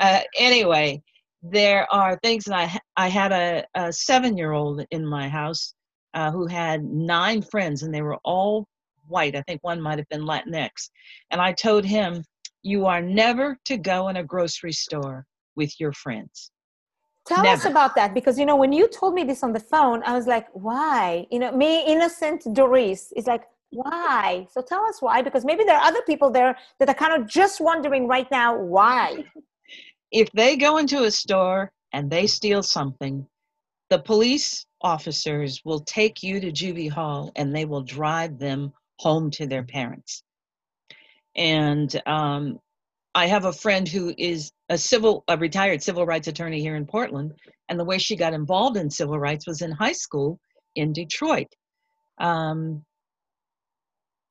Uh, 0.00 0.20
anyway, 0.38 1.00
there 1.42 1.86
are 1.92 2.18
things 2.22 2.44
that 2.44 2.54
I, 2.54 2.78
I 3.04 3.08
had 3.08 3.32
a, 3.32 3.64
a 3.74 3.92
seven 3.92 4.36
year 4.36 4.52
old 4.52 4.84
in 4.90 5.06
my 5.06 5.28
house 5.28 5.74
uh, 6.14 6.30
who 6.30 6.46
had 6.46 6.82
nine 6.84 7.42
friends 7.42 7.82
and 7.82 7.92
they 7.92 8.02
were 8.02 8.18
all 8.24 8.66
white. 9.06 9.36
I 9.36 9.42
think 9.42 9.62
one 9.62 9.80
might 9.80 9.98
have 9.98 10.08
been 10.08 10.22
Latinx. 10.22 10.90
And 11.30 11.40
I 11.40 11.52
told 11.52 11.84
him, 11.84 12.24
you 12.62 12.86
are 12.86 13.00
never 13.00 13.58
to 13.66 13.76
go 13.76 14.08
in 14.08 14.16
a 14.16 14.24
grocery 14.24 14.72
store 14.72 15.24
with 15.56 15.78
your 15.80 15.92
friends. 15.92 16.50
Tell 17.26 17.46
us 17.46 17.66
about 17.66 17.94
that 17.96 18.14
because 18.14 18.38
you 18.38 18.46
know 18.46 18.56
when 18.56 18.72
you 18.72 18.88
told 18.88 19.12
me 19.12 19.22
this 19.22 19.42
on 19.42 19.52
the 19.52 19.60
phone, 19.60 20.02
I 20.04 20.14
was 20.14 20.26
like, 20.26 20.46
"Why?" 20.54 21.26
You 21.30 21.40
know, 21.40 21.52
me, 21.52 21.84
innocent 21.84 22.46
Doris, 22.54 23.12
is 23.14 23.26
like, 23.26 23.44
"Why?" 23.68 24.46
So 24.50 24.62
tell 24.62 24.82
us 24.86 25.02
why, 25.02 25.20
because 25.20 25.44
maybe 25.44 25.62
there 25.64 25.76
are 25.76 25.84
other 25.84 26.00
people 26.02 26.30
there 26.30 26.56
that 26.78 26.88
are 26.88 26.94
kind 26.94 27.12
of 27.12 27.28
just 27.28 27.60
wondering 27.60 28.08
right 28.08 28.30
now 28.30 28.56
why. 28.56 29.26
if 30.10 30.32
they 30.32 30.56
go 30.56 30.78
into 30.78 31.04
a 31.04 31.10
store 31.10 31.70
and 31.92 32.10
they 32.10 32.26
steal 32.26 32.62
something, 32.62 33.26
the 33.90 33.98
police 33.98 34.64
officers 34.80 35.60
will 35.64 35.80
take 35.80 36.22
you 36.22 36.40
to 36.40 36.52
juvie 36.52 36.90
hall 36.90 37.32
and 37.36 37.54
they 37.54 37.64
will 37.64 37.82
drive 37.82 38.38
them 38.38 38.72
home 38.98 39.30
to 39.32 39.46
their 39.46 39.62
parents. 39.62 40.22
And 41.36 42.00
um, 42.06 42.58
I 43.14 43.26
have 43.26 43.44
a 43.44 43.52
friend 43.52 43.86
who 43.88 44.14
is 44.18 44.52
a 44.68 44.78
civil, 44.78 45.24
a 45.28 45.36
retired 45.36 45.82
civil 45.82 46.06
rights 46.06 46.28
attorney 46.28 46.60
here 46.60 46.76
in 46.76 46.86
Portland, 46.86 47.34
and 47.68 47.78
the 47.78 47.84
way 47.84 47.98
she 47.98 48.16
got 48.16 48.34
involved 48.34 48.76
in 48.76 48.90
civil 48.90 49.18
rights 49.18 49.46
was 49.46 49.62
in 49.62 49.70
high 49.70 49.92
school 49.92 50.38
in 50.74 50.92
Detroit. 50.92 51.46
Um, 52.18 52.84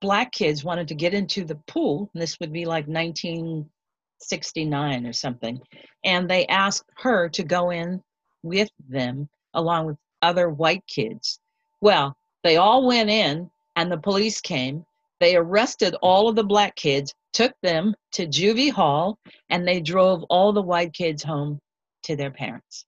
black 0.01 0.32
kids 0.32 0.63
wanted 0.63 0.88
to 0.89 0.96
get 0.96 1.13
into 1.13 1.44
the 1.44 1.60
pool, 1.68 2.10
and 2.13 2.22
this 2.22 2.39
would 2.39 2.54
be 2.54 2.66
like 2.66 2.88
1969 2.88 5.06
or 5.06 5.13
something, 5.13 5.60
and 6.04 6.30
they 6.30 6.46
asked 6.48 6.89
her 6.98 7.30
to 7.30 7.44
go 7.44 7.70
in 7.72 8.01
with 8.44 8.70
them 8.89 9.30
along 9.54 9.88
with 9.88 9.98
other 10.22 10.50
white 10.50 10.84
kids. 10.88 11.40
Well, 11.82 12.16
they 12.44 12.58
all 12.58 12.86
went 12.86 13.10
in, 13.10 13.50
and 13.76 13.92
the 13.92 13.98
police 13.98 14.42
came. 14.42 14.86
They 15.20 15.36
arrested 15.36 15.96
all 16.02 16.28
of 16.28 16.36
the 16.36 16.44
black 16.44 16.76
kids, 16.76 17.14
took 17.34 17.54
them 17.62 17.96
to 18.14 18.28
juvie 18.28 18.72
hall, 18.72 19.18
and 19.50 19.68
they 19.68 19.80
drove 19.80 20.24
all 20.30 20.54
the 20.54 20.62
white 20.62 20.94
kids 20.94 21.24
home 21.24 21.60
to 22.04 22.16
their 22.16 22.32
parents. 22.32 22.86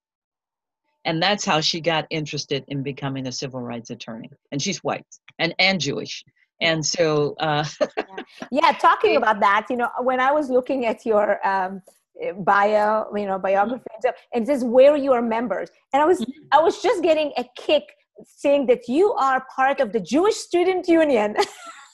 And 1.05 1.21
that's 1.21 1.45
how 1.45 1.62
she 1.62 1.81
got 1.81 2.05
interested 2.09 2.65
in 2.67 2.83
becoming 2.83 3.27
a 3.27 3.31
civil 3.31 3.62
rights 3.62 3.89
attorney. 3.89 4.29
And 4.51 4.62
she's 4.62 4.83
white 4.83 5.05
and, 5.39 5.55
and 5.59 5.79
Jewish. 5.79 6.24
And 6.62 6.86
so, 6.86 7.36
uh, 7.39 7.63
yeah. 7.79 8.24
yeah. 8.51 8.71
talking 8.74 9.15
about 9.15 9.39
that, 9.39 9.67
you 9.69 9.77
know, 9.77 9.89
when 10.01 10.19
I 10.19 10.31
was 10.31 10.50
looking 10.50 10.86
at 10.86 11.05
your 11.05 11.45
um, 11.48 11.81
bio, 12.39 13.05
you 13.15 13.25
know, 13.25 13.39
biography, 13.39 13.85
and 14.33 14.43
it 14.43 14.47
says 14.47 14.63
where 14.63 14.95
you 14.95 15.13
are 15.13 15.21
members, 15.21 15.69
and 15.93 16.01
I 16.01 16.05
was, 16.05 16.21
mm-hmm. 16.21 16.31
I 16.51 16.59
was 16.59 16.81
just 16.81 17.03
getting 17.03 17.31
a 17.38 17.45
kick 17.57 17.83
saying 18.25 18.67
that 18.67 18.88
you 18.88 19.13
are 19.13 19.45
part 19.55 19.79
of 19.79 19.93
the 19.93 19.99
Jewish 19.99 20.35
Student 20.35 20.88
Union. 20.88 21.35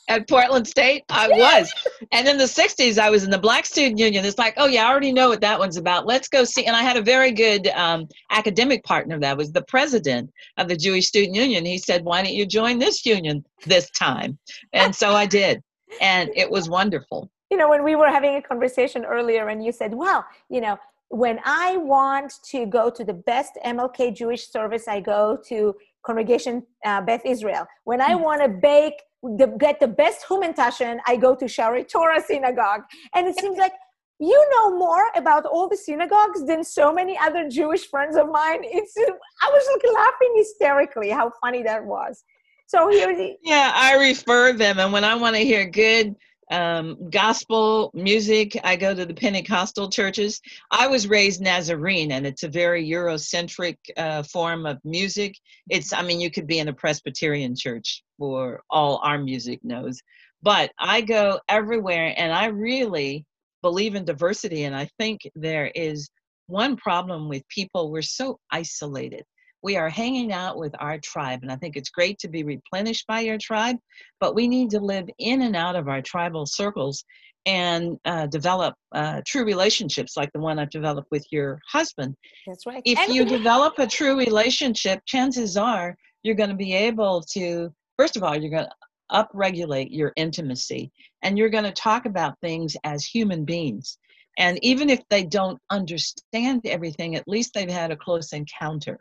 at 0.07 0.27
Portland 0.27 0.67
State? 0.67 1.03
I 1.09 1.27
was. 1.29 1.71
And 2.11 2.27
in 2.27 2.37
the 2.37 2.45
60s, 2.45 2.97
I 2.97 3.09
was 3.09 3.23
in 3.23 3.29
the 3.29 3.37
Black 3.37 3.65
Student 3.65 3.99
Union. 3.99 4.25
It's 4.25 4.37
like, 4.37 4.53
oh, 4.57 4.67
yeah, 4.67 4.85
I 4.85 4.91
already 4.91 5.11
know 5.11 5.29
what 5.29 5.41
that 5.41 5.59
one's 5.59 5.77
about. 5.77 6.05
Let's 6.05 6.27
go 6.27 6.43
see. 6.43 6.65
And 6.65 6.75
I 6.75 6.81
had 6.81 6.97
a 6.97 7.01
very 7.01 7.31
good 7.31 7.67
um, 7.69 8.07
academic 8.31 8.83
partner 8.83 9.19
that 9.19 9.37
was 9.37 9.51
the 9.51 9.63
president 9.63 10.31
of 10.57 10.67
the 10.67 10.75
Jewish 10.75 11.07
Student 11.07 11.35
Union. 11.35 11.65
He 11.65 11.77
said, 11.77 12.03
why 12.03 12.21
don't 12.21 12.33
you 12.33 12.45
join 12.45 12.79
this 12.79 13.05
union 13.05 13.43
this 13.65 13.89
time? 13.91 14.37
And 14.73 14.95
so 14.95 15.11
I 15.11 15.25
did. 15.25 15.61
And 16.01 16.29
it 16.35 16.49
was 16.49 16.69
wonderful. 16.69 17.29
You 17.51 17.57
know, 17.57 17.69
when 17.69 17.83
we 17.83 17.95
were 17.95 18.09
having 18.09 18.35
a 18.35 18.41
conversation 18.41 19.05
earlier, 19.05 19.49
and 19.49 19.63
you 19.63 19.71
said, 19.71 19.93
well, 19.93 20.25
you 20.49 20.61
know, 20.61 20.77
when 21.09 21.39
I 21.45 21.77
want 21.77 22.33
to 22.51 22.65
go 22.65 22.89
to 22.89 23.03
the 23.03 23.13
best 23.13 23.57
MLK 23.63 24.15
Jewish 24.15 24.49
service, 24.49 24.87
I 24.87 24.99
go 24.99 25.37
to 25.47 25.75
Congregation 26.05 26.63
uh, 26.83 27.01
Beth 27.01 27.21
Israel. 27.25 27.65
When 27.83 28.01
I 28.01 28.13
hmm. 28.13 28.21
want 28.21 28.41
to 28.41 28.49
bake 28.49 29.01
the, 29.23 29.47
get 29.59 29.79
the 29.79 29.87
best 29.87 30.25
Hamantaschen, 30.27 30.99
I 31.07 31.15
go 31.15 31.35
to 31.35 31.45
Shaarei 31.45 31.87
Torah 31.87 32.21
Synagogue. 32.21 32.81
And 33.13 33.27
it 33.27 33.39
seems 33.39 33.57
like 33.57 33.73
you 34.19 34.49
know 34.55 34.77
more 34.77 35.09
about 35.15 35.45
all 35.45 35.67
the 35.67 35.77
synagogues 35.77 36.45
than 36.45 36.63
so 36.63 36.93
many 36.93 37.17
other 37.17 37.49
Jewish 37.49 37.87
friends 37.87 38.15
of 38.15 38.29
mine. 38.29 38.59
It's 38.63 38.93
I 38.97 39.49
was 39.49 39.67
like 39.73 39.93
laughing 39.93 40.33
hysterically 40.37 41.09
how 41.09 41.31
funny 41.41 41.63
that 41.63 41.83
was. 41.83 42.23
So 42.67 42.89
here, 42.89 43.15
the- 43.15 43.37
yeah, 43.43 43.71
I 43.75 43.95
refer 43.95 44.53
them, 44.53 44.79
and 44.79 44.91
when 44.91 45.03
I 45.03 45.15
want 45.15 45.35
to 45.35 45.41
hear 45.41 45.69
good 45.69 46.15
um, 46.51 47.09
gospel 47.09 47.91
music. 47.93 48.59
I 48.63 48.75
go 48.75 48.93
to 48.93 49.05
the 49.05 49.13
Pentecostal 49.13 49.89
churches. 49.89 50.41
I 50.71 50.87
was 50.87 51.07
raised 51.07 51.41
Nazarene, 51.41 52.11
and 52.11 52.25
it's 52.25 52.43
a 52.43 52.47
very 52.47 52.87
Eurocentric 52.87 53.77
uh, 53.97 54.23
form 54.23 54.65
of 54.65 54.79
music. 54.83 55.35
It's, 55.69 55.93
I 55.93 56.01
mean, 56.03 56.19
you 56.19 56.29
could 56.29 56.47
be 56.47 56.59
in 56.59 56.67
a 56.67 56.73
Presbyterian 56.73 57.55
church 57.55 58.03
for 58.17 58.61
all 58.69 58.99
our 59.03 59.17
music 59.17 59.59
knows, 59.63 59.99
but 60.41 60.71
I 60.79 61.01
go 61.01 61.39
everywhere, 61.49 62.13
and 62.17 62.31
I 62.31 62.45
really 62.47 63.25
believe 63.61 63.95
in 63.95 64.05
diversity. 64.05 64.63
And 64.63 64.75
I 64.75 64.89
think 64.99 65.21
there 65.35 65.71
is 65.73 66.09
one 66.47 66.77
problem 66.77 67.27
with 67.27 67.47
people, 67.47 67.91
we're 67.91 68.03
so 68.03 68.39
isolated 68.51 69.23
we 69.65 69.75
are 69.77 69.89
hanging 69.89 70.31
out 70.31 70.57
with 70.57 70.75
our 70.79 70.99
tribe. 70.99 71.39
And 71.41 71.51
I 71.51 71.55
think 71.55 71.75
it's 71.75 71.89
great 71.89 72.19
to 72.19 72.27
be 72.27 72.43
replenished 72.43 73.07
by 73.07 73.21
your 73.21 73.39
tribe, 73.39 73.77
but 74.19 74.35
we 74.35 74.47
need 74.47 74.69
to 74.69 74.79
live 74.79 75.09
in 75.17 75.41
and 75.41 75.55
out 75.55 75.75
of 75.75 75.87
our 75.87 76.03
tribal 76.03 76.45
circles 76.45 77.03
and 77.47 77.97
uh, 78.05 78.27
develop 78.27 78.75
uh, 78.93 79.21
true 79.25 79.43
relationships 79.43 80.15
like 80.15 80.31
the 80.33 80.39
one 80.39 80.59
I've 80.59 80.69
developed 80.69 81.07
with 81.09 81.25
your 81.31 81.59
husband. 81.67 82.13
That's 82.45 82.67
right. 82.67 82.83
If 82.85 83.09
you 83.09 83.25
develop 83.25 83.79
a 83.79 83.87
true 83.87 84.15
relationship, 84.15 84.99
chances 85.07 85.57
are 85.57 85.97
you're 86.21 86.35
going 86.35 86.51
to 86.51 86.55
be 86.55 86.75
able 86.75 87.23
to, 87.33 87.73
first 87.97 88.15
of 88.15 88.23
all, 88.23 88.35
you're 88.37 88.51
going 88.51 88.67
to 88.67 88.71
upregulate 89.11 89.87
your 89.89 90.13
intimacy 90.15 90.91
and 91.23 91.39
you're 91.39 91.49
going 91.49 91.63
to 91.63 91.71
talk 91.71 92.05
about 92.05 92.39
things 92.39 92.77
as 92.83 93.03
human 93.03 93.43
beings. 93.45 93.97
And 94.37 94.59
even 94.63 94.91
if 94.91 95.01
they 95.09 95.23
don't 95.23 95.59
understand 95.71 96.61
everything, 96.65 97.15
at 97.15 97.27
least 97.27 97.55
they've 97.55 97.67
had 97.67 97.89
a 97.89 97.97
close 97.97 98.31
encounter. 98.31 98.99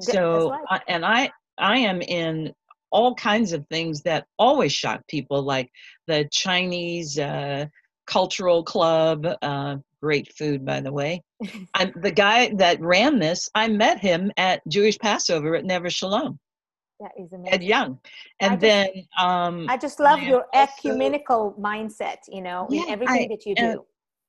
So, 0.00 0.50
right. 0.70 0.82
and 0.88 1.04
I, 1.04 1.30
I 1.58 1.78
am 1.78 2.02
in 2.02 2.52
all 2.90 3.14
kinds 3.14 3.52
of 3.52 3.66
things 3.68 4.02
that 4.02 4.26
always 4.38 4.72
shock 4.72 5.02
people, 5.08 5.42
like 5.42 5.70
the 6.06 6.28
Chinese 6.32 7.18
uh, 7.18 7.66
cultural 8.06 8.64
club. 8.64 9.26
Uh, 9.42 9.76
great 10.00 10.32
food, 10.36 10.64
by 10.64 10.80
the 10.80 10.92
way. 10.92 11.22
I'm 11.74 11.92
the 12.00 12.10
guy 12.10 12.52
that 12.56 12.80
ran 12.80 13.18
this. 13.18 13.48
I 13.54 13.68
met 13.68 13.98
him 13.98 14.32
at 14.36 14.62
Jewish 14.68 14.98
Passover 14.98 15.54
at 15.56 15.64
Neveh 15.64 15.90
Shalom. 15.90 16.38
That 17.00 17.12
is 17.16 17.32
amazing. 17.32 17.54
Ed 17.54 17.62
Young, 17.62 18.00
and 18.40 18.54
I 18.54 18.56
then 18.56 18.88
um, 19.20 19.66
I 19.68 19.76
just 19.76 20.00
love 20.00 20.20
your 20.20 20.46
also, 20.52 20.72
ecumenical 20.72 21.54
mindset. 21.60 22.16
You 22.28 22.42
know, 22.42 22.66
yeah, 22.68 22.82
in 22.84 22.90
everything 22.90 23.22
I, 23.24 23.28
that 23.28 23.46
you 23.46 23.54
do. 23.54 23.84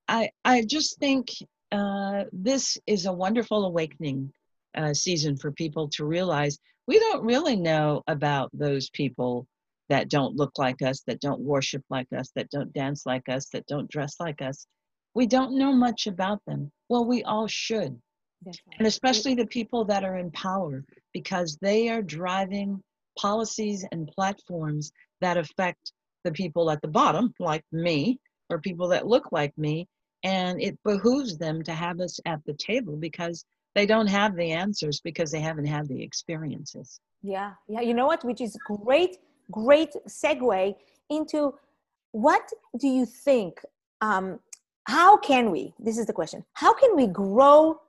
I 0.08 0.30
I 0.46 0.64
just 0.64 1.00
think 1.00 1.30
uh, 1.72 2.26
this 2.32 2.78
is 2.86 3.08
a 3.08 3.12
wonderful 3.12 3.66
awakening 3.66 4.32
uh, 4.78 4.94
season 4.94 5.36
for 5.38 5.52
people 5.52 5.88
to 5.90 6.06
realize 6.06 6.58
we 6.88 7.00
don't 7.00 7.24
really 7.24 7.56
know 7.56 8.04
about 8.08 8.50
those 8.54 8.90
people 8.90 9.48
that 9.90 10.10
don't 10.10 10.36
look 10.36 10.52
like 10.58 10.82
us, 10.82 11.02
that 11.08 11.20
don't 11.20 11.42
worship 11.42 11.84
like 11.90 12.08
us, 12.16 12.32
that 12.36 12.50
don't 12.52 12.72
dance 12.74 13.06
like 13.06 13.28
us, 13.30 13.48
that 13.50 13.66
don't 13.68 13.90
dress 13.90 14.16
like 14.20 14.42
us. 14.42 14.68
We 15.16 15.26
don't 15.26 15.58
know 15.58 15.74
much 15.74 16.08
about 16.08 16.42
them. 16.46 16.72
Well, 16.90 17.06
we 17.06 17.24
all 17.24 17.48
should. 17.48 18.00
And 18.78 18.88
especially 18.88 19.36
the 19.36 19.48
people 19.48 19.84
that 19.86 20.04
are 20.04 20.18
in 20.18 20.32
power, 20.32 20.86
because 21.14 21.58
they 21.62 21.90
are 21.90 22.02
driving 22.02 22.82
policies 23.18 23.86
and 23.92 24.08
platforms 24.08 24.92
that 25.22 25.38
affect 25.38 25.92
the 26.24 26.32
people 26.32 26.72
at 26.72 26.82
the 26.82 26.88
bottom, 26.88 27.34
like 27.40 27.66
me, 27.72 28.20
or 28.50 28.60
people 28.60 28.88
that 28.90 29.08
look 29.08 29.32
like 29.32 29.58
me. 29.58 29.88
And 30.24 30.62
it 30.62 30.78
behooves 30.84 31.38
them 31.38 31.64
to 31.64 31.74
have 31.74 32.00
us 32.00 32.20
at 32.26 32.40
the 32.46 32.54
table 32.54 32.96
because 32.96 33.44
they 33.76 33.86
don't 33.86 34.08
have 34.08 34.36
the 34.36 34.52
answers 34.52 35.00
because 35.02 35.32
they 35.32 35.40
haven't 35.40 35.66
had 35.66 35.88
the 35.88 36.02
experiences 36.02 37.00
yeah 37.22 37.54
yeah 37.68 37.82
you 37.82 37.94
know 37.94 38.06
what 38.06 38.24
which 38.24 38.42
is 38.42 38.58
great 38.66 39.18
great 39.52 39.94
segue 40.08 40.76
into 41.10 41.54
what 42.12 42.50
do 42.80 42.88
you 42.88 43.06
think 43.06 43.60
um, 44.02 44.40
how 44.86 45.18
can 45.18 45.52
we 45.52 45.74
this 45.80 45.98
is 45.98 46.06
the 46.06 46.14
question 46.14 46.44
how 46.54 46.74
can 46.74 46.96
we 46.96 47.08
grow 47.08 47.80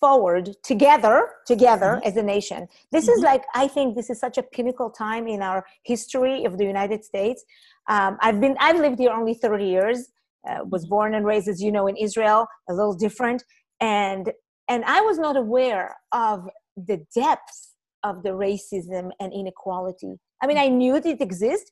forward 0.00 0.56
together 0.62 1.28
together 1.46 1.96
mm-hmm. 1.96 2.08
as 2.08 2.16
a 2.16 2.22
nation 2.22 2.66
this 2.92 3.04
mm-hmm. 3.04 3.12
is 3.12 3.20
like 3.20 3.44
i 3.54 3.68
think 3.68 3.94
this 3.94 4.08
is 4.08 4.18
such 4.18 4.38
a 4.38 4.42
pinnacle 4.42 4.90
time 4.90 5.26
in 5.28 5.42
our 5.42 5.66
history 5.82 6.44
of 6.44 6.56
the 6.56 6.64
united 6.64 7.04
states 7.04 7.44
um, 7.88 8.16
i've 8.22 8.40
been 8.40 8.56
i've 8.58 8.78
lived 8.78 8.98
here 8.98 9.10
only 9.10 9.34
30 9.34 9.66
years 9.66 10.08
uh, 10.48 10.64
was 10.64 10.84
mm-hmm. 10.84 10.90
born 10.90 11.14
and 11.14 11.26
raised 11.26 11.48
as 11.48 11.60
you 11.60 11.70
know 11.70 11.86
in 11.88 11.96
israel 11.96 12.46
a 12.70 12.72
little 12.72 12.94
different 12.94 13.44
and 13.80 14.32
and 14.68 14.84
i 14.84 15.00
was 15.00 15.18
not 15.18 15.36
aware 15.36 15.96
of 16.12 16.48
the 16.76 17.04
depth 17.14 17.76
of 18.04 18.22
the 18.22 18.30
racism 18.30 19.10
and 19.20 19.32
inequality. 19.32 20.14
I 20.42 20.46
mean 20.46 20.58
i 20.58 20.68
knew 20.68 20.96
it 20.96 21.20
exists 21.20 21.70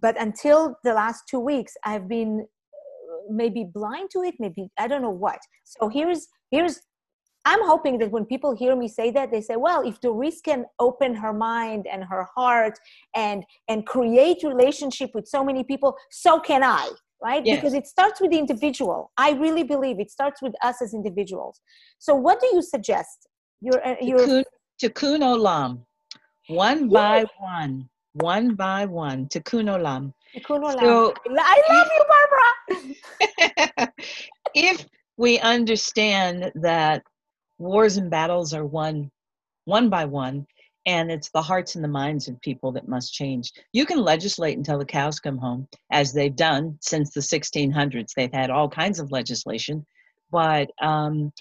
but 0.00 0.20
until 0.20 0.76
the 0.84 0.94
last 0.94 1.24
two 1.30 1.40
weeks 1.40 1.72
i've 1.84 2.08
been 2.08 2.44
uh, 2.44 3.16
maybe 3.30 3.64
blind 3.72 4.10
to 4.12 4.22
it 4.22 4.34
maybe 4.38 4.68
i 4.78 4.86
don't 4.88 5.02
know 5.02 5.10
what. 5.26 5.38
So 5.64 5.88
here's 5.88 6.26
here's 6.50 6.80
i'm 7.44 7.64
hoping 7.64 7.98
that 7.98 8.10
when 8.10 8.24
people 8.24 8.54
hear 8.54 8.74
me 8.76 8.88
say 8.88 9.10
that 9.12 9.30
they 9.30 9.40
say 9.40 9.56
well 9.56 9.86
if 9.86 10.00
doris 10.00 10.40
can 10.40 10.64
open 10.80 11.14
her 11.14 11.32
mind 11.32 11.86
and 11.90 12.04
her 12.04 12.26
heart 12.34 12.76
and 13.14 13.44
and 13.68 13.86
create 13.86 14.38
relationship 14.42 15.10
with 15.14 15.26
so 15.26 15.44
many 15.44 15.62
people 15.64 15.96
so 16.10 16.38
can 16.40 16.62
i 16.62 16.90
right? 17.22 17.44
Yes. 17.44 17.56
Because 17.56 17.74
it 17.74 17.86
starts 17.86 18.20
with 18.20 18.30
the 18.30 18.38
individual. 18.38 19.10
I 19.16 19.32
really 19.32 19.62
believe 19.62 20.00
it 20.00 20.10
starts 20.10 20.42
with 20.42 20.54
us 20.62 20.82
as 20.82 20.94
individuals. 20.94 21.60
So, 21.98 22.14
what 22.14 22.40
do 22.40 22.48
you 22.52 22.62
suggest? 22.62 23.28
Your, 23.60 23.86
uh, 23.86 23.96
your 24.00 24.44
Tikkun 24.82 25.20
Olam, 25.20 25.80
one 26.48 26.88
by 26.88 27.24
one, 27.38 27.88
one 28.12 28.54
by 28.54 28.84
one. 28.84 29.26
Tikkun 29.26 29.66
Olam. 29.74 30.12
Tikkun 30.36 30.62
Olam. 30.62 30.80
So, 30.80 31.14
I 31.38 31.62
love 31.70 31.88
you, 31.96 32.04
Barbara. 32.12 33.92
if 34.54 34.86
we 35.16 35.38
understand 35.38 36.52
that 36.56 37.02
wars 37.58 37.96
and 37.96 38.10
battles 38.10 38.52
are 38.52 38.66
won 38.66 39.10
one 39.64 39.88
by 39.88 40.04
one, 40.04 40.46
and 40.86 41.10
it's 41.10 41.30
the 41.30 41.42
hearts 41.42 41.74
and 41.74 41.82
the 41.82 41.88
minds 41.88 42.28
of 42.28 42.40
people 42.40 42.70
that 42.72 42.88
must 42.88 43.12
change. 43.12 43.52
You 43.72 43.84
can 43.84 44.00
legislate 44.00 44.56
until 44.56 44.78
the 44.78 44.84
cows 44.84 45.18
come 45.18 45.36
home, 45.36 45.66
as 45.90 46.12
they've 46.12 46.34
done 46.34 46.78
since 46.80 47.12
the 47.12 47.20
1600s. 47.20 48.12
They've 48.16 48.32
had 48.32 48.50
all 48.50 48.68
kinds 48.68 49.00
of 49.00 49.10
legislation, 49.10 49.84
but 50.30 50.70
um, 50.80 51.32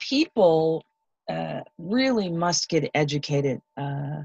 people 0.00 0.82
uh, 1.28 1.60
really 1.78 2.30
must 2.30 2.68
get 2.70 2.90
educated. 2.94 3.60
Uh, 3.76 4.22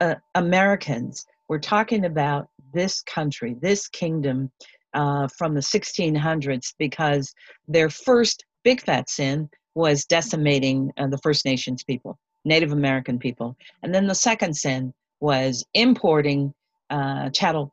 uh, 0.00 0.16
Americans, 0.34 1.24
we're 1.48 1.58
talking 1.58 2.06
about 2.06 2.48
this 2.74 3.02
country, 3.02 3.54
this 3.60 3.86
kingdom 3.86 4.50
uh, 4.94 5.28
from 5.38 5.54
the 5.54 5.60
1600s, 5.60 6.74
because 6.78 7.32
their 7.68 7.88
first 7.88 8.44
big 8.64 8.80
fat 8.80 9.08
sin 9.08 9.48
was 9.76 10.04
decimating 10.06 10.90
uh, 10.98 11.06
the 11.06 11.18
First 11.18 11.44
Nations 11.44 11.84
people 11.84 12.18
Native 12.44 12.72
American 12.72 13.18
people. 13.18 13.56
And 13.82 13.94
then 13.94 14.06
the 14.06 14.14
second 14.14 14.54
sin 14.54 14.92
was 15.20 15.64
importing 15.74 16.54
uh, 16.88 17.30
chattel 17.30 17.72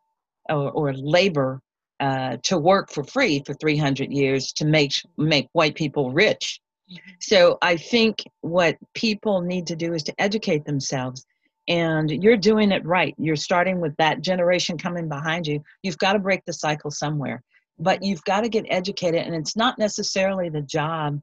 or, 0.49 0.71
or 0.71 0.93
labor 0.93 1.61
uh, 1.99 2.37
to 2.43 2.57
work 2.57 2.91
for 2.91 3.03
free 3.03 3.41
for 3.45 3.53
300 3.55 4.11
years 4.11 4.53
to 4.53 4.65
make 4.65 4.93
make 5.17 5.47
white 5.53 5.75
people 5.75 6.11
rich. 6.11 6.59
Mm-hmm. 6.91 7.11
So 7.19 7.57
I 7.61 7.77
think 7.77 8.23
what 8.41 8.77
people 8.93 9.41
need 9.41 9.67
to 9.67 9.75
do 9.75 9.93
is 9.93 10.03
to 10.03 10.13
educate 10.21 10.65
themselves 10.65 11.25
and 11.67 12.09
you're 12.09 12.37
doing 12.37 12.71
it 12.71 12.85
right. 12.85 13.13
You're 13.17 13.35
starting 13.35 13.81
with 13.81 13.95
that 13.97 14.21
generation 14.21 14.77
coming 14.77 15.09
behind 15.09 15.47
you. 15.47 15.61
You've 15.83 15.97
got 15.97 16.13
to 16.13 16.19
break 16.19 16.45
the 16.45 16.53
cycle 16.53 16.91
somewhere, 16.91 17.43
but 17.77 18.03
you've 18.03 18.23
got 18.23 18.41
to 18.41 18.49
get 18.49 18.65
educated, 18.69 19.25
and 19.25 19.35
it's 19.35 19.55
not 19.55 19.77
necessarily 19.77 20.49
the 20.49 20.61
job 20.61 21.19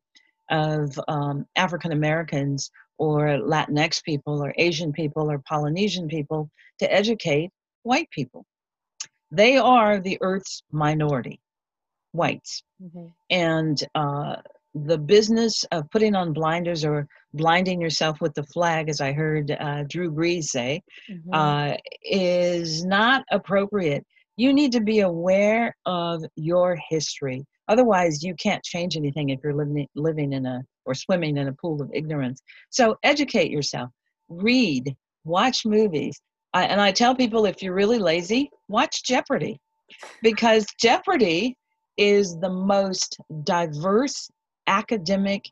of 0.51 0.99
um, 1.09 1.47
African 1.57 1.93
Americans 1.93 2.71
or 2.99 3.27
Latinx 3.39 4.03
people 4.05 4.43
or 4.43 4.55
Asian 4.57 4.93
people 4.93 5.31
or 5.31 5.39
Polynesian 5.39 6.09
people 6.09 6.51
to 6.79 6.93
educate 6.93 7.51
white 7.83 8.11
people. 8.11 8.45
They 9.31 9.57
are 9.57 10.01
the 10.01 10.19
Earth's 10.21 10.63
minority, 10.71 11.41
whites. 12.13 12.63
Mm-hmm. 12.83 13.07
And 13.31 13.83
uh, 13.95 14.37
the 14.75 14.99
business 14.99 15.65
of 15.73 15.89
putting 15.91 16.15
on 16.15 16.33
blinders 16.33 16.85
or 16.85 17.07
blinding 17.33 17.81
yourself 17.81 18.21
with 18.21 18.35
the 18.35 18.45
flag, 18.45 18.89
as 18.89 19.01
I 19.01 19.13
heard 19.13 19.51
uh, 19.51 19.85
Drew 19.85 20.11
Brees 20.11 20.45
say, 20.45 20.83
mm-hmm. 21.11 21.31
uh, 21.33 21.77
is 22.03 22.85
not 22.85 23.25
appropriate. 23.31 24.05
You 24.37 24.53
need 24.53 24.73
to 24.73 24.81
be 24.81 25.01
aware 25.01 25.77
of 25.87 26.25
your 26.37 26.77
history. 26.89 27.45
Otherwise, 27.69 28.23
you 28.23 28.35
can't 28.35 28.63
change 28.63 28.97
anything 28.97 29.31
if 29.31 29.41
you're 29.43 29.55
living, 29.55 29.87
living 29.95 30.33
in 30.33 30.47
a 30.47 30.63
or 30.87 30.95
swimming 30.95 31.39
in 31.39 31.49
a 31.49 31.53
pool 31.55 31.81
of 31.81 31.91
ignorance. 31.95 32.43
So, 32.71 32.97
educate 33.03 33.51
yourself, 33.51 33.91
read, 34.29 34.95
watch 35.25 35.65
movies. 35.65 36.21
I, 36.53 36.65
and 36.65 36.81
I 36.81 36.93
tell 36.93 37.15
people 37.15 37.47
if 37.47 37.63
you're 37.63 37.75
really 37.75 37.99
lazy, 37.99 38.51
watch 38.69 39.03
Jeopardy. 39.03 39.59
Because 40.23 40.67
Jeopardy 40.81 41.57
is 41.97 42.37
the 42.41 42.51
most 42.51 43.19
diverse 43.45 44.31
academic 44.67 45.51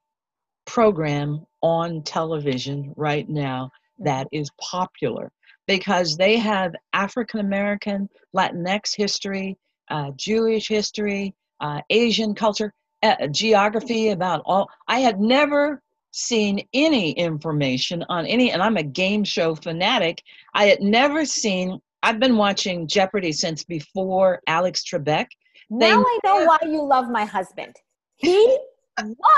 program 0.65 1.45
on 1.63 2.03
television 2.03 2.93
right 2.97 3.29
now 3.29 3.71
that 3.99 4.27
is 4.33 4.51
popular. 4.61 5.31
Because 5.67 6.17
they 6.17 6.37
have 6.37 6.75
African 6.93 7.41
American, 7.41 8.09
Latinx 8.37 8.97
history, 8.97 9.57
uh, 9.91 10.11
Jewish 10.17 10.69
history, 10.69 11.35
uh, 11.63 11.81
Asian 11.89 12.35
culture, 12.35 12.75
uh, 13.03 13.27
geography 13.29 14.11
about 14.11 14.43
all. 14.45 14.69
I 14.89 15.01
had 15.01 15.21
never 15.21 15.83
seen 16.11 16.67
any 16.75 17.13
information 17.13 18.05
on 18.09 18.27
any, 18.27 18.53
and 18.53 18.63
I'm 18.63 18.77
a 18.77 18.83
game 18.83 19.25
show 19.25 19.55
fanatic. 19.55 20.23
I 20.55 20.67
had 20.67 20.83
never 20.83 21.25
seen, 21.25 21.81
I've 22.03 22.21
been 22.21 22.37
watching 22.37 22.87
Jeopardy 22.87 23.33
since 23.33 23.65
before 23.65 24.43
Alex 24.47 24.85
Trebek. 24.85 25.29
Now 25.71 26.05
I 26.07 26.19
know 26.25 26.45
why 26.45 26.59
you 26.63 26.83
love 26.83 27.09
my 27.09 27.25
husband. 27.25 27.75
He 28.17 28.59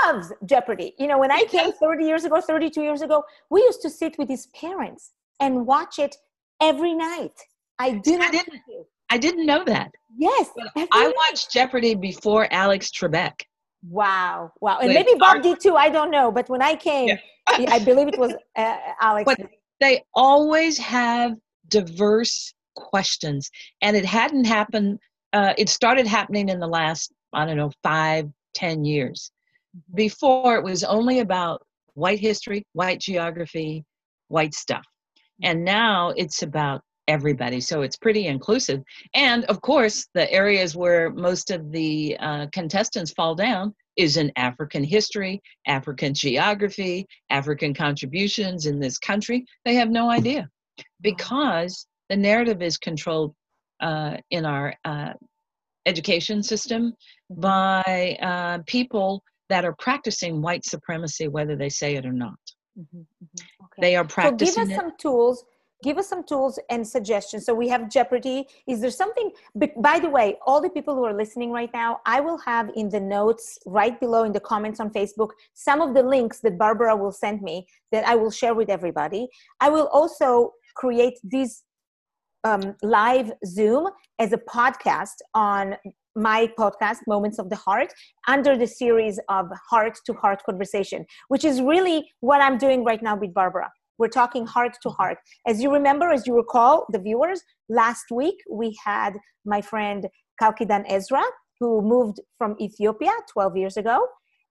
loves 0.03 0.33
Jeopardy. 0.45 0.93
You 0.99 1.07
know, 1.07 1.17
when 1.17 1.31
I 1.31 1.45
came 1.45 1.71
30 1.71 2.03
years 2.03 2.25
ago, 2.25 2.41
32 2.41 2.81
years 2.81 3.01
ago, 3.01 3.23
we 3.49 3.61
used 3.61 3.81
to 3.83 3.89
sit 3.89 4.17
with 4.17 4.27
his 4.27 4.47
parents 4.47 5.11
and 5.39 5.65
watch 5.65 5.97
it 5.97 6.17
every 6.61 6.93
night. 6.93 7.39
I 7.79 7.91
did 7.91 8.19
I 8.19 8.31
didn't, 8.31 8.61
I 9.09 9.17
didn't 9.17 9.45
know 9.45 9.63
that. 9.65 9.91
Yes. 10.17 10.49
I 10.75 11.13
watched 11.27 11.51
Jeopardy 11.51 11.95
before 11.95 12.47
Alex 12.51 12.89
Trebek. 12.91 13.41
Wow. 13.87 14.51
Wow. 14.61 14.79
And 14.79 14.93
maybe 14.93 15.11
Bob 15.17 15.43
did 15.43 15.59
too. 15.59 15.75
I 15.75 15.89
don't 15.89 16.09
know. 16.09 16.31
But 16.31 16.49
when 16.49 16.61
I 16.61 16.75
came, 16.75 17.09
yeah. 17.09 17.17
I 17.49 17.79
believe 17.79 18.07
it 18.07 18.17
was 18.17 18.33
uh, 18.55 18.77
Alex. 19.01 19.25
But 19.25 19.49
they 19.79 20.03
always 20.13 20.77
have 20.77 21.33
diverse 21.67 22.53
questions. 22.75 23.49
And 23.81 23.95
it 23.95 24.05
hadn't 24.05 24.45
happened, 24.45 24.99
uh, 25.33 25.53
it 25.57 25.69
started 25.69 26.07
happening 26.07 26.49
in 26.49 26.59
the 26.59 26.67
last, 26.67 27.11
I 27.33 27.45
don't 27.45 27.57
know, 27.57 27.71
five, 27.83 28.29
ten 28.53 28.85
years. 28.85 29.31
Before 29.93 30.55
it 30.55 30.63
was 30.63 30.83
only 30.83 31.19
about 31.19 31.61
white 31.93 32.19
history, 32.19 32.65
white 32.73 32.99
geography, 32.99 33.83
white 34.29 34.53
stuff. 34.53 34.85
And 35.43 35.65
now 35.65 36.13
it's 36.15 36.41
about 36.43 36.81
everybody. 37.07 37.61
So 37.61 37.81
it's 37.81 37.97
pretty 37.97 38.27
inclusive. 38.27 38.83
And 39.13 39.45
of 39.45 39.61
course, 39.61 40.07
the 40.13 40.31
areas 40.31 40.75
where 40.75 41.09
most 41.11 41.51
of 41.51 41.71
the 41.71 42.17
uh, 42.19 42.47
contestants 42.51 43.11
fall 43.11 43.35
down 43.35 43.73
is 43.95 44.17
in 44.17 44.31
African 44.35 44.83
history, 44.83 45.41
African 45.67 46.13
geography, 46.13 47.07
African 47.29 47.73
contributions 47.73 48.65
in 48.65 48.79
this 48.79 48.97
country. 48.97 49.45
They 49.63 49.75
have 49.75 49.89
no 49.89 50.09
idea 50.09 50.49
because 51.01 51.87
the 52.09 52.17
narrative 52.17 52.61
is 52.61 52.77
controlled 52.77 53.33
uh, 53.79 54.17
in 54.31 54.45
our 54.45 54.73
uh, 54.83 55.13
education 55.85 56.43
system 56.43 56.93
by 57.29 58.17
uh, 58.21 58.59
people 58.65 59.23
that 59.49 59.63
are 59.63 59.75
practicing 59.77 60.41
white 60.41 60.65
supremacy, 60.65 61.27
whether 61.27 61.55
they 61.55 61.69
say 61.69 61.95
it 61.95 62.05
or 62.05 62.11
not. 62.11 62.33
Mm-hmm, 62.77 62.97
mm-hmm. 62.97 63.65
Okay. 63.65 63.81
They 63.81 63.95
are 63.95 64.05
practicing. 64.05 64.47
So 64.47 64.61
give 64.61 64.71
us 64.71 64.77
it. 64.77 64.81
some 64.81 64.91
tools 64.99 65.45
give 65.83 65.97
us 65.97 66.07
some 66.07 66.23
tools 66.23 66.59
and 66.69 66.87
suggestions. 66.87 67.45
So 67.45 67.53
we 67.53 67.67
have 67.69 67.89
jeopardy. 67.89 68.47
Is 68.67 68.81
there 68.81 68.91
something 68.91 69.31
by 69.77 69.99
the 69.99 70.09
way 70.09 70.37
all 70.45 70.61
the 70.61 70.69
people 70.69 70.95
who 70.95 71.03
are 71.03 71.13
listening 71.13 71.51
right 71.51 71.69
now 71.73 71.99
i 72.05 72.19
will 72.19 72.37
have 72.37 72.69
in 72.75 72.89
the 72.89 72.99
notes 72.99 73.57
right 73.65 73.99
below 73.99 74.23
in 74.23 74.31
the 74.31 74.39
comments 74.39 74.79
on 74.79 74.89
facebook 74.89 75.29
some 75.53 75.81
of 75.81 75.93
the 75.93 76.03
links 76.03 76.39
that 76.39 76.57
barbara 76.57 76.95
will 76.95 77.11
send 77.11 77.41
me 77.41 77.65
that 77.91 78.05
i 78.07 78.15
will 78.15 78.31
share 78.31 78.53
with 78.53 78.69
everybody. 78.69 79.27
I 79.59 79.69
will 79.69 79.87
also 79.87 80.53
create 80.75 81.17
this 81.23 81.63
um, 82.43 82.75
live 82.83 83.31
zoom 83.45 83.87
as 84.19 84.33
a 84.33 84.37
podcast 84.37 85.17
on 85.33 85.75
my 86.15 86.49
podcast 86.57 86.99
moments 87.07 87.39
of 87.39 87.49
the 87.49 87.55
heart 87.55 87.93
under 88.27 88.57
the 88.57 88.67
series 88.67 89.19
of 89.29 89.47
heart 89.69 89.97
to 90.05 90.13
heart 90.13 90.41
conversation 90.45 91.05
which 91.27 91.43
is 91.43 91.61
really 91.61 92.09
what 92.19 92.41
i'm 92.41 92.57
doing 92.57 92.83
right 92.83 93.01
now 93.01 93.15
with 93.15 93.33
barbara 93.33 93.69
we're 93.97 94.07
talking 94.07 94.45
heart 94.45 94.73
to 94.81 94.89
mm-hmm. 94.89 95.01
heart. 95.01 95.17
As 95.47 95.61
you 95.61 95.71
remember, 95.71 96.09
as 96.09 96.27
you 96.27 96.35
recall, 96.35 96.85
the 96.89 96.99
viewers, 96.99 97.41
last 97.69 98.05
week 98.11 98.35
we 98.49 98.77
had 98.83 99.13
my 99.45 99.61
friend 99.61 100.07
Kalkidan 100.41 100.83
Ezra, 100.87 101.23
who 101.59 101.81
moved 101.81 102.19
from 102.37 102.55
Ethiopia 102.59 103.11
12 103.31 103.57
years 103.57 103.77
ago. 103.77 104.05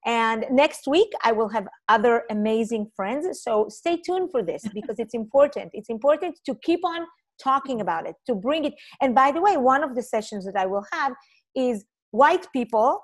And 0.06 0.44
next 0.50 0.86
week, 0.86 1.08
I 1.22 1.32
will 1.32 1.48
have 1.48 1.66
other 1.88 2.24
amazing 2.30 2.90
friends. 2.94 3.42
So 3.42 3.68
stay 3.70 3.96
tuned 3.96 4.30
for 4.30 4.42
this 4.42 4.62
because 4.74 4.98
it's 4.98 5.14
important. 5.14 5.70
It's 5.72 5.88
important 5.88 6.38
to 6.46 6.54
keep 6.62 6.84
on 6.84 7.06
talking 7.42 7.80
about 7.80 8.06
it, 8.06 8.14
to 8.26 8.34
bring 8.34 8.64
it. 8.64 8.74
And 9.00 9.14
by 9.14 9.32
the 9.32 9.40
way, 9.40 9.56
one 9.56 9.82
of 9.82 9.94
the 9.94 10.02
sessions 10.02 10.44
that 10.44 10.56
I 10.56 10.66
will 10.66 10.84
have 10.92 11.12
is 11.56 11.84
white 12.10 12.46
people 12.52 13.00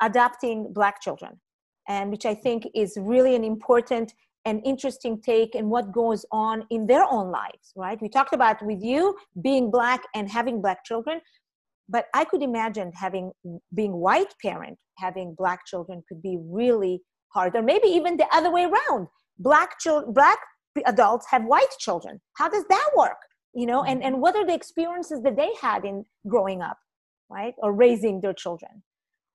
adopting 0.00 0.72
black 0.72 1.02
children, 1.02 1.40
and 1.88 2.10
which 2.10 2.24
I 2.24 2.34
think 2.34 2.68
is 2.74 2.96
really 3.00 3.34
an 3.34 3.42
important 3.42 4.12
an 4.44 4.60
interesting 4.60 5.20
take 5.20 5.54
and 5.54 5.68
what 5.68 5.92
goes 5.92 6.24
on 6.32 6.64
in 6.70 6.86
their 6.86 7.04
own 7.04 7.30
lives, 7.30 7.72
right? 7.76 8.00
We 8.00 8.08
talked 8.08 8.34
about 8.34 8.64
with 8.64 8.82
you 8.82 9.16
being 9.42 9.70
black 9.70 10.02
and 10.14 10.30
having 10.30 10.62
black 10.62 10.84
children, 10.84 11.20
but 11.88 12.06
I 12.14 12.24
could 12.24 12.42
imagine 12.42 12.92
having 12.94 13.32
being 13.74 13.92
white 13.92 14.34
parent 14.40 14.78
having 14.98 15.34
black 15.36 15.64
children 15.66 16.02
could 16.08 16.20
be 16.20 16.38
really 16.40 17.00
hard, 17.32 17.54
or 17.56 17.62
maybe 17.62 17.88
even 17.88 18.16
the 18.16 18.26
other 18.32 18.50
way 18.50 18.64
around. 18.64 19.08
Black 19.38 19.78
children, 19.78 20.12
black 20.12 20.38
adults 20.86 21.26
have 21.30 21.44
white 21.44 21.70
children. 21.78 22.20
How 22.34 22.48
does 22.48 22.64
that 22.68 22.90
work? 22.96 23.16
You 23.54 23.66
know, 23.66 23.84
and 23.84 24.02
and 24.02 24.20
what 24.20 24.36
are 24.36 24.46
the 24.46 24.54
experiences 24.54 25.22
that 25.22 25.36
they 25.36 25.50
had 25.60 25.84
in 25.84 26.04
growing 26.26 26.60
up, 26.62 26.78
right, 27.30 27.54
or 27.58 27.72
raising 27.72 28.20
their 28.20 28.34
children? 28.34 28.82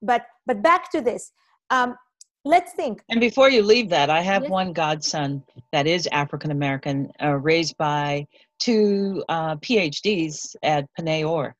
But 0.02 0.22
but 0.46 0.62
back 0.62 0.90
to 0.92 1.00
this. 1.00 1.32
Um, 1.70 1.96
let's 2.44 2.72
think. 2.72 3.02
And 3.08 3.20
before 3.20 3.50
you 3.50 3.62
leave 3.62 3.88
that, 3.90 4.10
I 4.10 4.20
have 4.20 4.48
one 4.48 4.72
godson 4.72 5.42
that 5.72 5.86
is 5.86 6.08
African 6.12 6.50
American, 6.50 7.10
uh, 7.22 7.36
raised 7.36 7.76
by 7.78 8.26
two 8.60 9.24
uh, 9.28 9.56
PhDs 9.56 10.54
at 10.62 10.86
P'nai 10.98 11.28
Or. 11.28 11.54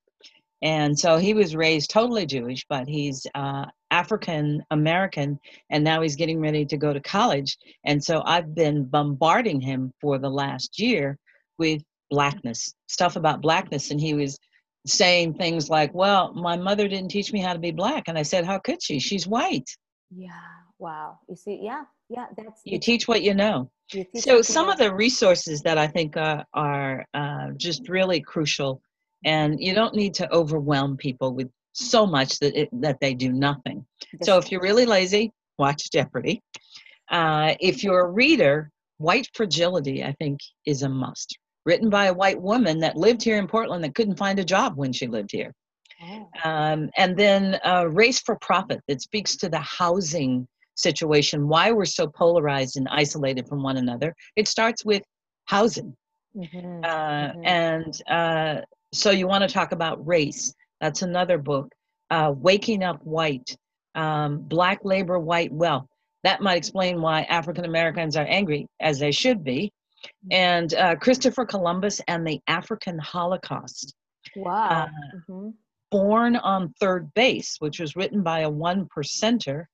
And 0.62 0.98
so 0.98 1.18
he 1.18 1.34
was 1.34 1.54
raised 1.54 1.90
totally 1.90 2.24
Jewish, 2.24 2.64
but 2.68 2.88
he's 2.88 3.26
uh, 3.34 3.66
African 3.90 4.62
American, 4.70 5.38
and 5.70 5.84
now 5.84 6.00
he's 6.00 6.16
getting 6.16 6.40
ready 6.40 6.64
to 6.64 6.76
go 6.78 6.92
to 6.92 7.00
college. 7.00 7.56
And 7.84 8.02
so 8.02 8.22
I've 8.24 8.54
been 8.54 8.84
bombarding 8.84 9.60
him 9.60 9.92
for 10.00 10.18
the 10.18 10.30
last 10.30 10.80
year 10.80 11.18
with 11.58 11.82
blackness, 12.10 12.72
stuff 12.86 13.16
about 13.16 13.42
blackness. 13.42 13.90
And 13.90 14.00
he 14.00 14.14
was 14.14 14.38
saying 14.86 15.34
things 15.34 15.68
like, 15.68 15.92
Well, 15.92 16.32
my 16.32 16.56
mother 16.56 16.88
didn't 16.88 17.10
teach 17.10 17.32
me 17.32 17.40
how 17.40 17.52
to 17.52 17.58
be 17.58 17.70
black. 17.70 18.04
And 18.06 18.16
I 18.16 18.22
said, 18.22 18.46
How 18.46 18.58
could 18.58 18.82
she? 18.82 18.98
She's 18.98 19.26
white. 19.26 19.68
Yeah 20.10 20.63
wow. 20.84 21.18
You 21.28 21.36
see 21.36 21.60
yeah 21.62 21.84
yeah 22.08 22.26
that's 22.36 22.60
you 22.64 22.78
teach 22.78 23.08
what 23.08 23.22
you 23.22 23.34
know. 23.34 23.70
So 24.16 24.42
some 24.42 24.68
of 24.68 24.78
the 24.78 24.94
resources 24.94 25.60
that 25.62 25.78
i 25.78 25.86
think 25.86 26.16
uh, 26.16 26.42
are 26.54 27.04
uh, 27.14 27.48
just 27.56 27.88
really 27.88 28.20
crucial 28.20 28.80
and 29.24 29.58
you 29.60 29.74
don't 29.74 29.94
need 29.94 30.14
to 30.14 30.32
overwhelm 30.40 30.96
people 30.96 31.34
with 31.34 31.50
so 31.72 32.06
much 32.06 32.38
that 32.40 32.54
it, 32.60 32.68
that 32.72 32.98
they 33.00 33.14
do 33.14 33.32
nothing. 33.32 33.84
So 34.22 34.38
if 34.38 34.52
you're 34.52 34.60
really 34.60 34.86
lazy 34.86 35.32
watch 35.58 35.90
jeopardy. 35.90 36.42
Uh, 37.10 37.54
if 37.60 37.84
you're 37.84 38.06
a 38.06 38.10
reader 38.10 38.70
white 38.98 39.28
fragility 39.34 40.04
i 40.04 40.12
think 40.20 40.40
is 40.66 40.82
a 40.82 40.88
must. 40.88 41.36
Written 41.66 41.88
by 41.88 42.06
a 42.06 42.14
white 42.14 42.40
woman 42.40 42.78
that 42.80 42.96
lived 42.96 43.22
here 43.22 43.38
in 43.38 43.46
portland 43.46 43.82
that 43.84 43.94
couldn't 43.94 44.18
find 44.18 44.38
a 44.38 44.44
job 44.44 44.76
when 44.76 44.92
she 44.92 45.06
lived 45.06 45.30
here. 45.32 45.52
Oh. 46.02 46.28
um, 46.44 46.90
and 46.96 47.16
then 47.16 47.58
uh, 47.64 47.88
race 47.88 48.20
for 48.20 48.36
profit 48.40 48.80
that 48.88 49.00
speaks 49.00 49.36
to 49.36 49.48
the 49.48 49.60
housing 49.60 50.46
situation, 50.74 51.48
why 51.48 51.72
we're 51.72 51.84
so 51.84 52.06
polarized 52.06 52.76
and 52.76 52.88
isolated 52.90 53.48
from 53.48 53.62
one 53.62 53.76
another, 53.76 54.14
it 54.36 54.48
starts 54.48 54.84
with 54.84 55.02
housing. 55.46 55.96
Mm-hmm. 56.36 56.84
Uh, 56.84 56.88
mm-hmm. 56.88 57.44
And 57.44 58.02
uh, 58.08 58.62
so 58.92 59.10
you 59.10 59.26
want 59.26 59.42
to 59.42 59.52
talk 59.52 59.72
about 59.72 60.06
race. 60.06 60.54
That's 60.80 61.02
another 61.02 61.38
book. 61.38 61.72
Uh, 62.10 62.32
Waking 62.36 62.82
Up 62.82 63.02
White, 63.04 63.56
um, 63.94 64.38
Black 64.42 64.80
Labor, 64.84 65.18
White 65.18 65.52
Wealth. 65.52 65.86
That 66.22 66.40
might 66.40 66.56
explain 66.56 67.00
why 67.00 67.22
African 67.22 67.64
Americans 67.64 68.16
are 68.16 68.26
angry, 68.28 68.66
as 68.80 68.98
they 68.98 69.12
should 69.12 69.44
be. 69.44 69.72
Mm-hmm. 70.04 70.32
And 70.32 70.74
uh, 70.74 70.96
Christopher 70.96 71.44
Columbus 71.44 72.00
and 72.08 72.26
the 72.26 72.40
African 72.46 72.98
Holocaust. 72.98 73.94
Wow. 74.36 74.68
Uh, 74.68 74.86
mm-hmm. 75.30 75.50
Born 75.90 76.36
on 76.36 76.74
Third 76.80 77.12
Base, 77.14 77.56
which 77.60 77.78
was 77.78 77.94
written 77.94 78.22
by 78.22 78.40
a 78.40 78.50
one 78.50 78.88
percenter 78.96 79.66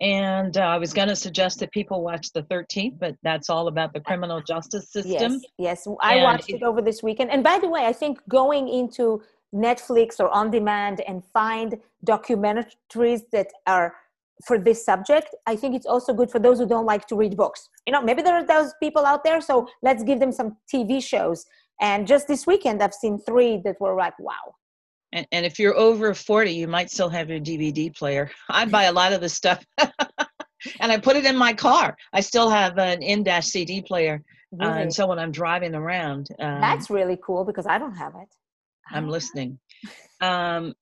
and 0.00 0.56
uh, 0.56 0.60
I 0.60 0.78
was 0.78 0.94
going 0.94 1.08
to 1.08 1.16
suggest 1.16 1.58
that 1.60 1.70
people 1.72 2.02
watch 2.02 2.32
the 2.32 2.42
13th, 2.44 2.98
but 2.98 3.16
that's 3.22 3.50
all 3.50 3.68
about 3.68 3.92
the 3.92 4.00
criminal 4.00 4.40
justice 4.40 4.90
system. 4.90 5.40
Yes, 5.58 5.84
yes. 5.86 5.88
I 6.00 6.14
and 6.14 6.22
watched 6.22 6.48
it, 6.48 6.56
it 6.56 6.62
over 6.62 6.80
this 6.80 7.02
weekend. 7.02 7.30
And 7.30 7.44
by 7.44 7.58
the 7.58 7.68
way, 7.68 7.84
I 7.84 7.92
think 7.92 8.18
going 8.28 8.68
into 8.68 9.22
Netflix 9.54 10.18
or 10.18 10.30
on 10.30 10.50
demand 10.50 11.02
and 11.06 11.22
find 11.34 11.78
documentaries 12.06 13.22
that 13.32 13.48
are 13.66 13.94
for 14.46 14.58
this 14.58 14.82
subject, 14.82 15.34
I 15.46 15.54
think 15.54 15.74
it's 15.74 15.86
also 15.86 16.14
good 16.14 16.30
for 16.30 16.38
those 16.38 16.58
who 16.58 16.66
don't 16.66 16.86
like 16.86 17.06
to 17.08 17.16
read 17.16 17.36
books. 17.36 17.68
You 17.86 17.92
know, 17.92 18.00
maybe 18.00 18.22
there 18.22 18.34
are 18.34 18.46
those 18.46 18.72
people 18.80 19.04
out 19.04 19.22
there, 19.22 19.42
so 19.42 19.68
let's 19.82 20.02
give 20.02 20.18
them 20.18 20.32
some 20.32 20.56
TV 20.72 21.02
shows. 21.02 21.44
And 21.80 22.06
just 22.06 22.26
this 22.26 22.46
weekend, 22.46 22.82
I've 22.82 22.94
seen 22.94 23.18
three 23.18 23.60
that 23.64 23.78
were 23.80 23.94
like, 23.94 24.18
wow. 24.18 24.54
And, 25.12 25.26
and 25.32 25.46
if 25.46 25.58
you're 25.58 25.76
over 25.76 26.14
40, 26.14 26.52
you 26.52 26.68
might 26.68 26.90
still 26.90 27.08
have 27.08 27.28
your 27.28 27.40
DVD 27.40 27.94
player. 27.96 28.30
I 28.48 28.64
buy 28.64 28.84
a 28.84 28.92
lot 28.92 29.12
of 29.12 29.20
this 29.20 29.34
stuff 29.34 29.64
and 29.78 30.92
I 30.92 30.98
put 30.98 31.16
it 31.16 31.24
in 31.24 31.36
my 31.36 31.52
car. 31.52 31.96
I 32.12 32.20
still 32.20 32.48
have 32.50 32.78
an 32.78 33.02
in-dash 33.02 33.46
CD 33.46 33.82
player. 33.82 34.22
Really? 34.52 34.70
Uh, 34.70 34.76
and 34.76 34.94
so 34.94 35.06
when 35.06 35.18
I'm 35.18 35.32
driving 35.32 35.74
around, 35.74 36.28
um, 36.40 36.60
that's 36.60 36.90
really 36.90 37.18
cool 37.24 37.44
because 37.44 37.66
I 37.66 37.78
don't 37.78 37.94
have 37.94 38.14
it. 38.14 38.28
I'm 38.90 39.08
listening. 39.08 39.58
Um, 40.20 40.74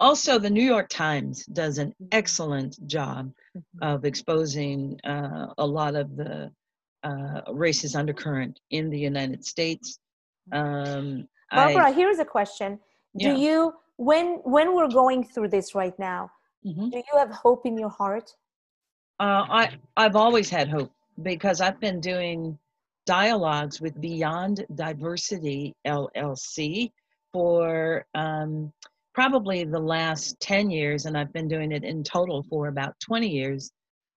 also, 0.00 0.38
the 0.38 0.50
New 0.50 0.64
York 0.64 0.88
Times 0.88 1.44
does 1.46 1.78
an 1.78 1.88
mm-hmm. 1.88 2.06
excellent 2.12 2.86
job 2.86 3.32
mm-hmm. 3.56 3.82
of 3.82 4.04
exposing 4.04 4.98
uh, 5.04 5.48
a 5.58 5.66
lot 5.66 5.96
of 5.96 6.16
the 6.16 6.50
uh, 7.02 7.40
racist 7.48 7.96
undercurrent 7.96 8.60
in 8.70 8.90
the 8.90 8.98
United 8.98 9.44
States. 9.44 9.98
Um, 10.52 11.28
Barbara, 11.50 11.86
I, 11.86 11.92
here's 11.92 12.18
a 12.18 12.24
question 12.24 12.78
do 13.16 13.36
you 13.36 13.72
when 13.96 14.40
when 14.44 14.74
we're 14.74 14.88
going 14.88 15.24
through 15.24 15.48
this 15.48 15.74
right 15.74 15.98
now 15.98 16.30
mm-hmm. 16.66 16.88
do 16.90 16.96
you 16.96 17.18
have 17.18 17.30
hope 17.30 17.66
in 17.66 17.78
your 17.78 17.88
heart? 17.88 18.30
Uh, 19.20 19.44
i 19.50 19.70
i've 19.96 20.16
always 20.16 20.48
had 20.48 20.68
hope 20.68 20.92
because 21.22 21.60
i've 21.60 21.80
been 21.80 22.00
doing 22.00 22.58
dialogues 23.06 23.80
with 23.80 23.98
beyond 24.00 24.64
diversity 24.74 25.74
llc 25.86 26.92
for 27.32 28.04
um, 28.14 28.72
probably 29.14 29.64
the 29.64 29.78
last 29.78 30.38
10 30.40 30.70
years 30.70 31.06
and 31.06 31.16
i've 31.16 31.32
been 31.32 31.48
doing 31.48 31.72
it 31.72 31.84
in 31.84 32.04
total 32.04 32.42
for 32.44 32.68
about 32.68 32.94
20 33.00 33.28
years. 33.28 33.70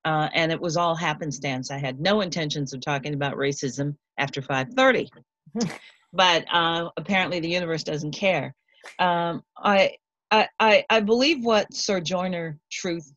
Uh, 0.04 0.28
and 0.34 0.52
it 0.52 0.60
was 0.60 0.78
all 0.78 0.96
happenstance. 0.96 1.70
I 1.70 1.78
had 1.78 2.00
no 2.00 2.22
intentions 2.22 2.74
of 2.74 2.82
talking 2.82 3.14
about 3.14 3.36
racism 3.36 3.96
after 4.18 4.42
5.30 4.42 5.08
but 6.14 6.46
uh, 6.52 6.90
apparently 6.98 7.40
the 7.40 7.50
universe 7.50 7.84
doesn't 7.84 8.12
care 8.12 8.56
um, 9.00 9.44
I, 9.58 9.96
I, 10.32 10.86
I 10.90 11.00
believe 11.02 11.44
what 11.44 11.74
Sojourner 11.74 12.58
Truth 12.72 13.12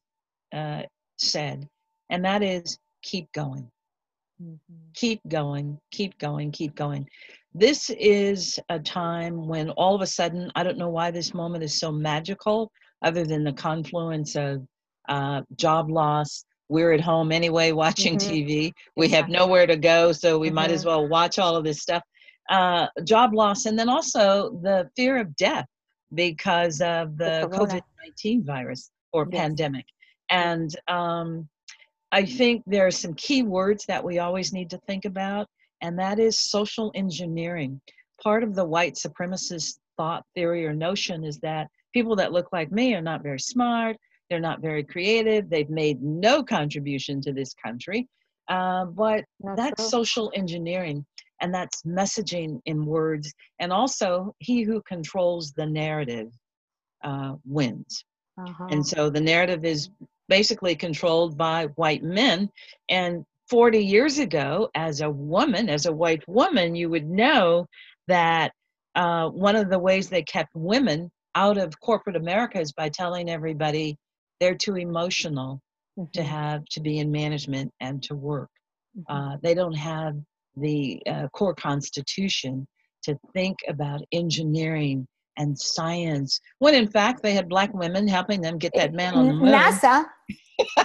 uh, 0.55 0.83
said, 1.19 1.69
and 2.11 2.25
that 2.25 2.43
is 2.43 2.79
keep 3.03 3.31
going. 3.33 3.71
Mm-hmm. 4.43 4.75
Keep 4.95 5.21
going, 5.29 5.79
keep 5.93 6.19
going, 6.19 6.51
keep 6.51 6.75
going. 6.75 7.09
This 7.55 7.89
is 7.91 8.59
a 8.69 8.81
time 8.81 9.47
when 9.47 9.71
all 9.71 9.95
of 9.95 10.03
a 10.03 10.07
sudden, 10.07 10.51
I 10.57 10.65
don't 10.65 10.79
know 10.79 10.89
why 10.89 11.13
this 11.13 11.33
moment 11.33 11.63
is 11.63 11.79
so 11.79 11.93
magical, 11.93 12.73
other 13.03 13.25
than 13.25 13.45
the 13.45 13.53
confluence 13.53 14.35
of 14.35 14.67
uh, 15.09 15.43
job 15.57 15.91
loss. 15.91 16.45
We're 16.69 16.93
at 16.93 17.01
home 17.01 17.31
anyway 17.31 17.73
watching 17.73 18.17
mm-hmm. 18.17 18.33
TV. 18.33 18.73
We 18.97 19.09
have 19.11 19.29
nowhere 19.29 19.67
to 19.67 19.77
go, 19.77 20.13
so 20.13 20.39
we 20.39 20.49
mm-hmm. 20.49 20.57
might 20.57 20.71
as 20.73 20.81
mm-hmm. 20.81 20.89
well 20.89 21.09
watch 21.09 21.39
all 21.39 21.55
of 21.55 21.65
this 21.65 21.81
stuff 21.81 22.03
uh, 22.51 22.87
job 23.05 23.35
loss, 23.35 23.67
and 23.67 23.79
then 23.79 23.89
also 23.89 24.59
the 24.63 24.89
fear 24.97 25.19
of 25.19 25.35
death 25.37 25.67
because 26.15 26.81
of 26.81 27.17
the, 27.17 27.49
the 27.51 27.57
COVID 27.57 27.81
19 28.05 28.45
virus 28.45 28.91
or 29.13 29.27
yes. 29.31 29.41
pandemic. 29.41 29.87
And 30.31 30.75
um, 30.89 31.49
I 32.13 32.25
think 32.25 32.63
there 32.67 32.87
are 32.87 32.91
some 32.91 33.15
key 33.15 33.43
words 33.43 33.85
that 33.87 34.03
we 34.03 34.19
always 34.19 34.53
need 34.53 34.71
to 34.71 34.79
think 34.87 35.05
about, 35.05 35.49
and 35.81 35.99
that 35.99 36.19
is 36.19 36.39
social 36.39 36.93
engineering. 36.95 37.81
Part 38.23 38.43
of 38.43 38.55
the 38.55 38.65
white 38.65 38.95
supremacist 38.95 39.79
thought 39.97 40.25
theory 40.35 40.67
or 40.67 40.73
notion 40.73 41.25
is 41.25 41.39
that 41.41 41.69
people 41.93 42.17
that 42.17 42.33
look 42.33 42.53
like 42.53 42.71
me 42.73 42.95
are 42.95 43.03
not 43.03 43.23
very 43.23 43.41
smart, 43.41 43.97
they're 44.29 44.41
not 44.41 44.61
very 44.61 44.83
creative, 44.83 45.49
they've 45.49 45.71
made 45.71 46.03
no 46.03 46.43
contribution 46.43 47.21
to 47.23 47.33
this 47.33 47.55
country. 47.55 48.09
Uh, 48.49 48.85
but 48.87 49.25
that's, 49.41 49.57
that's 49.57 49.91
social 49.91 50.31
engineering 50.35 51.05
and 51.41 51.53
that's 51.53 51.83
messaging 51.83 52.61
in 52.67 52.87
words. 52.87 53.33
And 53.59 53.73
also, 53.73 54.35
he 54.39 54.63
who 54.63 54.83
controls 54.83 55.53
the 55.53 55.67
narrative 55.67 56.33
uh, 57.03 57.35
wins. 57.45 58.05
Uh-huh. 58.39 58.67
And 58.71 58.87
so 58.87 59.11
the 59.11 59.21
narrative 59.21 59.65
is 59.65 59.91
basically 60.29 60.75
controlled 60.75 61.37
by 61.37 61.67
white 61.77 62.03
men. 62.03 62.51
And 62.89 63.25
40 63.49 63.79
years 63.79 64.19
ago, 64.19 64.71
as 64.75 65.01
a 65.01 65.11
woman, 65.11 65.69
as 65.69 65.87
a 65.87 65.93
white 65.93 66.27
woman, 66.29 66.75
you 66.75 66.89
would 66.89 67.09
know 67.09 67.67
that 68.09 68.53
uh, 68.95 69.29
one 69.29 69.57
of 69.57 69.71
the 69.71 69.79
ways 69.79 70.09
they 70.09 70.23
kept 70.23 70.55
women 70.55 71.11
out 71.35 71.59
of 71.59 71.79
corporate 71.81 72.17
America 72.17 72.61
is 72.61 72.73
by 72.73 72.89
telling 72.89 73.29
everybody 73.29 73.97
they're 74.41 74.55
too 74.55 74.77
emotional 74.77 75.61
mm-hmm. 75.99 76.11
to 76.13 76.23
have 76.23 76.65
to 76.67 76.81
be 76.81 76.99
in 76.99 77.11
management 77.11 77.73
and 77.81 78.03
to 78.05 78.15
work. 78.15 78.51
Mm-hmm. 78.97 79.13
Uh, 79.13 79.37
they 79.43 79.55
don't 79.55 79.77
have 79.77 80.17
the 80.57 81.03
uh, 81.07 81.29
core 81.29 81.55
constitution 81.55 82.67
to 83.03 83.17
think 83.33 83.59
about 83.69 84.01
engineering 84.13 85.07
and 85.37 85.59
science 85.59 86.41
when 86.59 86.75
in 86.75 86.87
fact 86.87 87.23
they 87.23 87.35
had 87.35 87.49
black 87.49 87.73
women 87.75 88.07
helping 88.07 88.41
them 88.41 88.57
get 88.59 88.73
that 88.75 88.93
man 88.93 89.15
on 89.15 89.27
the 89.27 89.33
moon. 89.33 89.53
Nasa. 89.53 90.05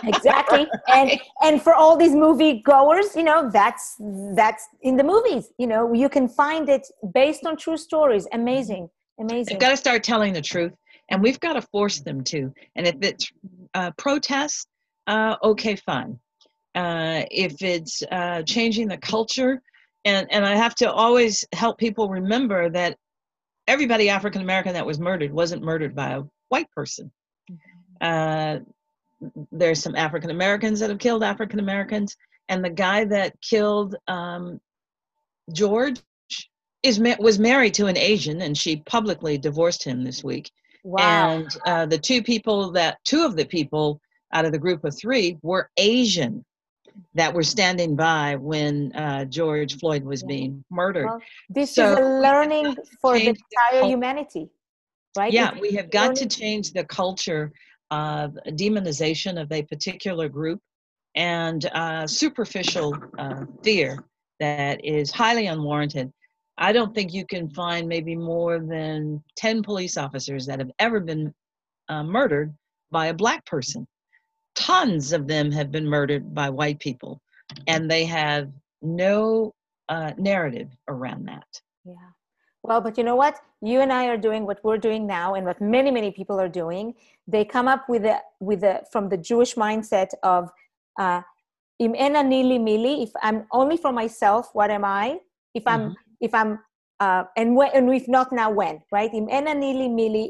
Exactly. 0.03 0.67
Right. 0.89 1.11
and 1.11 1.21
and 1.43 1.61
for 1.61 1.75
all 1.75 1.95
these 1.95 2.15
movie 2.15 2.61
goers 2.65 3.15
you 3.15 3.23
know 3.23 3.49
that's 3.51 3.95
that's 4.35 4.67
in 4.81 4.97
the 4.97 5.03
movies 5.03 5.51
you 5.59 5.67
know 5.67 5.93
you 5.93 6.09
can 6.09 6.27
find 6.27 6.67
it 6.69 6.87
based 7.13 7.45
on 7.45 7.57
true 7.57 7.77
stories. 7.77 8.27
Amazing. 8.33 8.89
Amazing. 9.19 9.53
They've 9.53 9.59
got 9.59 9.69
to 9.69 9.77
start 9.77 10.03
telling 10.03 10.33
the 10.33 10.41
truth 10.41 10.73
and 11.09 11.21
we've 11.21 11.39
got 11.39 11.53
to 11.53 11.61
force 11.61 11.99
them 11.99 12.23
to. 12.25 12.53
And 12.75 12.87
if 12.87 12.95
it's 13.01 13.31
uh, 13.75 13.91
protests 13.97 14.65
uh, 15.07 15.35
okay 15.43 15.75
fine 15.75 16.19
uh, 16.75 17.23
if 17.31 17.61
it's 17.61 18.03
uh, 18.11 18.43
changing 18.43 18.87
the 18.87 18.97
culture. 18.97 19.61
And, 20.05 20.27
and 20.31 20.45
I 20.45 20.55
have 20.55 20.75
to 20.75 20.91
always 20.91 21.45
help 21.53 21.77
people 21.77 22.09
remember 22.09 22.69
that 22.69 22.97
everybody 23.67 24.09
African 24.09 24.41
American 24.41 24.73
that 24.73 24.85
was 24.85 24.99
murdered 24.99 25.33
wasn't 25.33 25.63
murdered 25.63 25.95
by 25.95 26.11
a 26.11 26.23
white 26.49 26.69
person. 26.71 27.11
Uh, 28.01 28.59
there's 29.51 29.81
some 29.81 29.95
African 29.95 30.31
Americans 30.31 30.79
that 30.79 30.89
have 30.89 30.99
killed 30.99 31.23
African 31.23 31.59
Americans, 31.59 32.15
and 32.47 32.63
the 32.63 32.69
guy 32.69 33.03
that 33.05 33.39
killed 33.41 33.95
um, 34.07 34.59
George 35.51 36.01
is 36.83 36.99
was 37.19 37.39
married 37.39 37.73
to 37.75 37.87
an 37.87 37.97
Asian, 37.97 38.41
and 38.41 38.57
she 38.57 38.77
publicly 38.77 39.37
divorced 39.37 39.83
him 39.83 40.03
this 40.03 40.23
week. 40.23 40.49
Wow. 40.83 41.31
And 41.31 41.49
uh, 41.65 41.85
the 41.85 41.97
two 41.97 42.23
people 42.23 42.71
that 42.71 42.99
two 43.03 43.25
of 43.25 43.35
the 43.35 43.45
people 43.45 43.99
out 44.33 44.45
of 44.45 44.51
the 44.51 44.59
group 44.59 44.85
of 44.85 44.97
three 44.97 45.37
were 45.41 45.69
Asian 45.77 46.45
that 47.15 47.33
were 47.33 47.43
standing 47.43 47.95
by 47.95 48.35
when 48.35 48.91
uh, 48.95 49.25
George 49.25 49.77
Floyd 49.77 50.03
was 50.03 50.23
being 50.23 50.63
murdered. 50.69 51.05
Well, 51.05 51.21
this 51.49 51.75
so 51.75 51.93
is 51.93 51.99
a 51.99 52.01
learning 52.01 52.75
for 53.01 53.17
the 53.17 53.27
entire 53.27 53.87
humanity, 53.87 54.49
right? 55.17 55.31
Yeah, 55.31 55.51
we 55.59 55.71
have 55.71 55.91
got 55.91 56.15
to 56.17 56.27
change 56.27 56.71
the 56.73 56.85
culture 56.85 57.51
of 57.91 58.37
demonization 58.49 59.41
of 59.41 59.51
a 59.51 59.63
particular 59.63 60.29
group 60.29 60.59
and 61.15 61.65
uh, 61.73 62.05
superficial 62.05 62.95
uh, 63.17 63.45
fear 63.63 64.03
that 64.39 64.83
is 64.85 65.11
highly 65.11 65.47
unwarranted. 65.47 66.11
I 66.57 66.71
don't 66.71 66.93
think 66.93 67.13
you 67.13 67.25
can 67.25 67.49
find 67.49 67.87
maybe 67.87 68.15
more 68.15 68.59
than 68.59 69.23
10 69.37 69.63
police 69.63 69.97
officers 69.97 70.45
that 70.45 70.59
have 70.59 70.71
ever 70.79 70.99
been 70.99 71.33
uh, 71.87 72.03
murdered 72.03 72.53
by 72.91 73.07
a 73.07 73.13
black 73.13 73.45
person 73.45 73.87
tons 74.59 75.13
of 75.13 75.27
them 75.27 75.51
have 75.51 75.71
been 75.71 75.87
murdered 75.87 76.35
by 76.35 76.49
white 76.49 76.79
people, 76.79 77.21
and 77.67 77.89
they 77.89 78.05
have 78.05 78.51
no 78.81 79.53
uh, 79.87 80.11
narrative 80.17 80.69
around 80.87 81.25
that. 81.27 81.47
Yeah. 81.85 82.09
Well, 82.63 82.81
but 82.81 82.97
you 82.97 83.03
know 83.03 83.15
what? 83.15 83.39
You 83.61 83.79
and 83.79 83.91
I 83.91 84.07
are 84.07 84.17
doing 84.17 84.45
what 84.45 84.59
we're 84.63 84.77
doing 84.77 85.07
now, 85.07 85.35
and 85.35 85.45
what 85.45 85.61
many, 85.61 85.91
many 85.91 86.11
people 86.11 86.39
are 86.39 86.49
doing. 86.49 86.93
They 87.25 87.45
come 87.45 87.67
up 87.67 87.87
with 87.87 88.05
a 88.05 88.19
with 88.39 88.63
a 88.63 88.83
from 88.91 89.09
the 89.09 89.17
Jewish 89.17 89.55
mindset 89.55 90.09
of 90.23 90.51
uh, 90.99 91.21
im 91.79 91.95
ena 91.95 92.21
nili 92.23 92.59
mili. 92.59 93.03
If 93.03 93.11
I'm 93.23 93.47
only 93.51 93.77
for 93.77 93.91
myself, 93.91 94.49
what 94.53 94.69
am 94.69 94.83
I? 94.83 95.19
If 95.53 95.65
I'm 95.65 95.81
mm-hmm. 95.81 95.93
if 96.19 96.33
I'm 96.33 96.59
uh, 96.99 97.23
and 97.37 97.55
when 97.55 97.71
and 97.73 97.93
if 97.93 98.07
not 98.07 98.31
now 98.31 98.51
when 98.51 98.81
right? 98.91 99.11
Im 99.13 99.29
ena 99.29 99.55
nili 99.55 99.87
mili. 99.89 100.27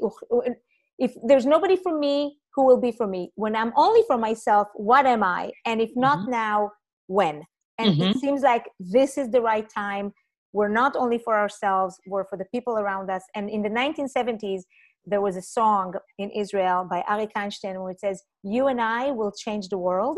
If 0.99 1.15
there's 1.23 1.45
nobody 1.45 1.77
for 1.77 1.97
me, 1.97 2.37
who 2.55 2.65
will 2.65 2.79
be 2.79 2.91
for 2.91 3.07
me 3.07 3.31
when 3.35 3.55
i'm 3.55 3.73
only 3.75 4.03
for 4.07 4.17
myself 4.17 4.67
what 4.75 5.05
am 5.05 5.23
i? 5.23 5.51
And 5.65 5.81
if 5.81 5.91
not 5.95 6.19
Mm-hmm. 6.19 6.31
now 6.31 6.71
when? 7.07 7.43
And 7.77 7.89
it 7.99 8.11
Mhm. 8.11 8.19
seems 8.21 8.41
like 8.41 8.65
this 8.79 9.17
is 9.17 9.29
the 9.31 9.41
right 9.41 9.67
time. 9.69 10.13
We're 10.53 10.75
not 10.83 10.95
only 10.95 11.19
for 11.19 11.37
ourselves 11.37 11.99
we're 12.07 12.25
for 12.25 12.37
the 12.37 12.45
people 12.53 12.77
around 12.77 13.09
us. 13.09 13.23
And 13.35 13.49
in 13.49 13.61
the 13.61 13.69
1970s 13.69 14.63
there 15.05 15.21
was 15.21 15.35
a 15.37 15.41
song 15.41 15.93
in 16.17 16.29
israel 16.31 16.85
by 16.89 16.99
arik 17.09 17.31
einstein 17.35 17.75
where 17.81 17.91
it 17.91 17.99
says 17.99 18.21
you 18.43 18.67
and 18.67 18.81
i 18.81 19.11
will 19.11 19.31
change 19.31 19.69
the 19.69 19.77
world. 19.87 20.17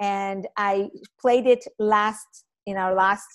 And 0.00 0.46
i 0.56 0.88
played 1.22 1.46
it 1.46 1.64
last 1.78 2.28
in 2.66 2.76
our 2.76 2.94
last 2.94 3.28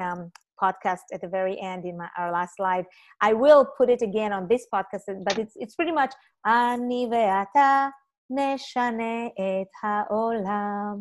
um, 0.00 0.30
podcast 0.61 1.05
at 1.13 1.21
the 1.21 1.27
very 1.27 1.59
end 1.61 1.85
in 1.85 1.97
my, 1.97 2.09
our 2.17 2.31
last 2.31 2.59
live 2.59 2.85
i 3.21 3.33
will 3.33 3.65
put 3.77 3.89
it 3.89 4.01
again 4.01 4.31
on 4.33 4.47
this 4.47 4.65
podcast 4.73 5.03
but 5.25 5.37
it's, 5.37 5.53
it's 5.55 5.75
pretty 5.75 5.91
much 5.91 6.13
אני 6.45 7.09
ואתה 7.11 7.87
נשנה 8.29 9.25
את 9.27 9.71
העולם 9.83 10.95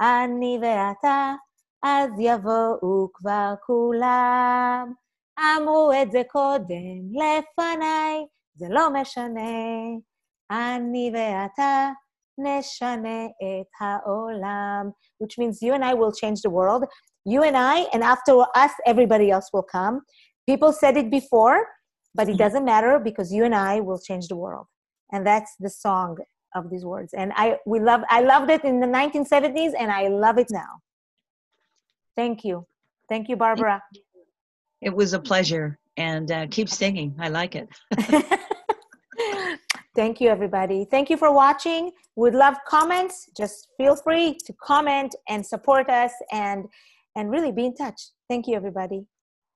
אני 0.00 0.58
ואתה 0.62 1.34
אז 1.82 2.10
יבואו 2.18 3.08
כבר 3.14 3.54
כולם. 3.66 4.92
אמרו 5.38 5.92
את 6.02 6.12
זה 6.12 6.22
קודם 6.30 6.98
לפניי, 7.12 8.26
זה 8.54 8.66
לא 8.70 8.90
משנה. 8.92 9.50
אני 10.50 11.12
ואתה 11.14 11.90
נשנה 12.38 13.26
את 13.26 13.66
העולם. 13.80 14.90
Which 15.22 15.38
means 15.38 15.62
you 15.62 15.74
and 15.74 15.84
I 15.84 15.94
will 15.94 16.12
change 16.12 16.40
the 16.42 16.50
world. 16.50 16.84
You 17.25 17.43
and 17.43 17.57
I, 17.57 17.87
and 17.93 18.03
after 18.03 18.45
us, 18.55 18.71
everybody 18.85 19.31
else 19.31 19.49
will 19.51 19.63
come. 19.63 20.01
People 20.47 20.71
said 20.71 20.95
it 20.95 21.09
before, 21.09 21.67
but 22.13 22.29
it 22.29 22.37
doesn't 22.37 22.63
matter 22.63 22.99
because 22.99 23.33
you 23.33 23.43
and 23.43 23.55
I 23.55 23.79
will 23.79 23.99
change 23.99 24.27
the 24.27 24.35
world. 24.35 24.67
And 25.11 25.25
that's 25.25 25.55
the 25.59 25.69
song 25.69 26.17
of 26.55 26.69
these 26.69 26.85
words. 26.85 27.13
And 27.13 27.33
I 27.35 27.57
we 27.65 27.79
love 27.79 28.01
I 28.09 28.21
loved 28.21 28.49
it 28.49 28.63
in 28.63 28.79
the 28.79 28.87
1970s 28.87 29.73
and 29.77 29.91
I 29.91 30.07
love 30.07 30.37
it 30.37 30.47
now. 30.49 30.81
Thank 32.15 32.43
you. 32.45 32.65
Thank 33.09 33.27
you, 33.27 33.35
Barbara. 33.35 33.83
It 34.81 34.93
was 34.95 35.13
a 35.13 35.19
pleasure. 35.19 35.77
And 35.97 36.31
uh, 36.31 36.47
keep 36.51 36.69
singing. 36.69 37.15
I 37.19 37.29
like 37.29 37.55
it. 37.55 37.69
Thank 39.95 40.19
you, 40.19 40.29
everybody. 40.29 40.85
Thank 40.91 41.09
you 41.09 41.15
for 41.15 41.31
watching. 41.31 41.91
We'd 42.17 42.33
love 42.33 42.55
comments. 42.67 43.29
Just 43.35 43.69
feel 43.77 43.95
free 43.95 44.37
to 44.45 44.53
comment 44.61 45.15
and 45.29 45.45
support 45.45 45.89
us 45.89 46.11
and 46.33 46.65
and 47.15 47.31
really 47.31 47.51
be 47.51 47.65
in 47.65 47.75
touch. 47.75 48.09
Thank 48.29 48.47
you, 48.47 48.55
everybody. 48.55 49.05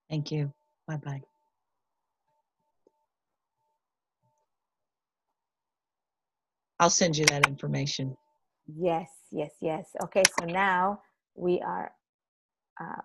Thank 0.09 0.31
you. 0.31 0.53
Bye 0.87 0.97
bye. 0.97 1.21
I'll 6.79 6.89
send 6.89 7.17
you 7.17 7.25
that 7.25 7.47
information. 7.47 8.15
Yes, 8.77 9.09
yes, 9.31 9.51
yes. 9.59 9.85
Okay, 10.03 10.23
so 10.39 10.45
now 10.45 11.01
we 11.35 11.59
are 11.61 11.91
uh, 12.79 13.01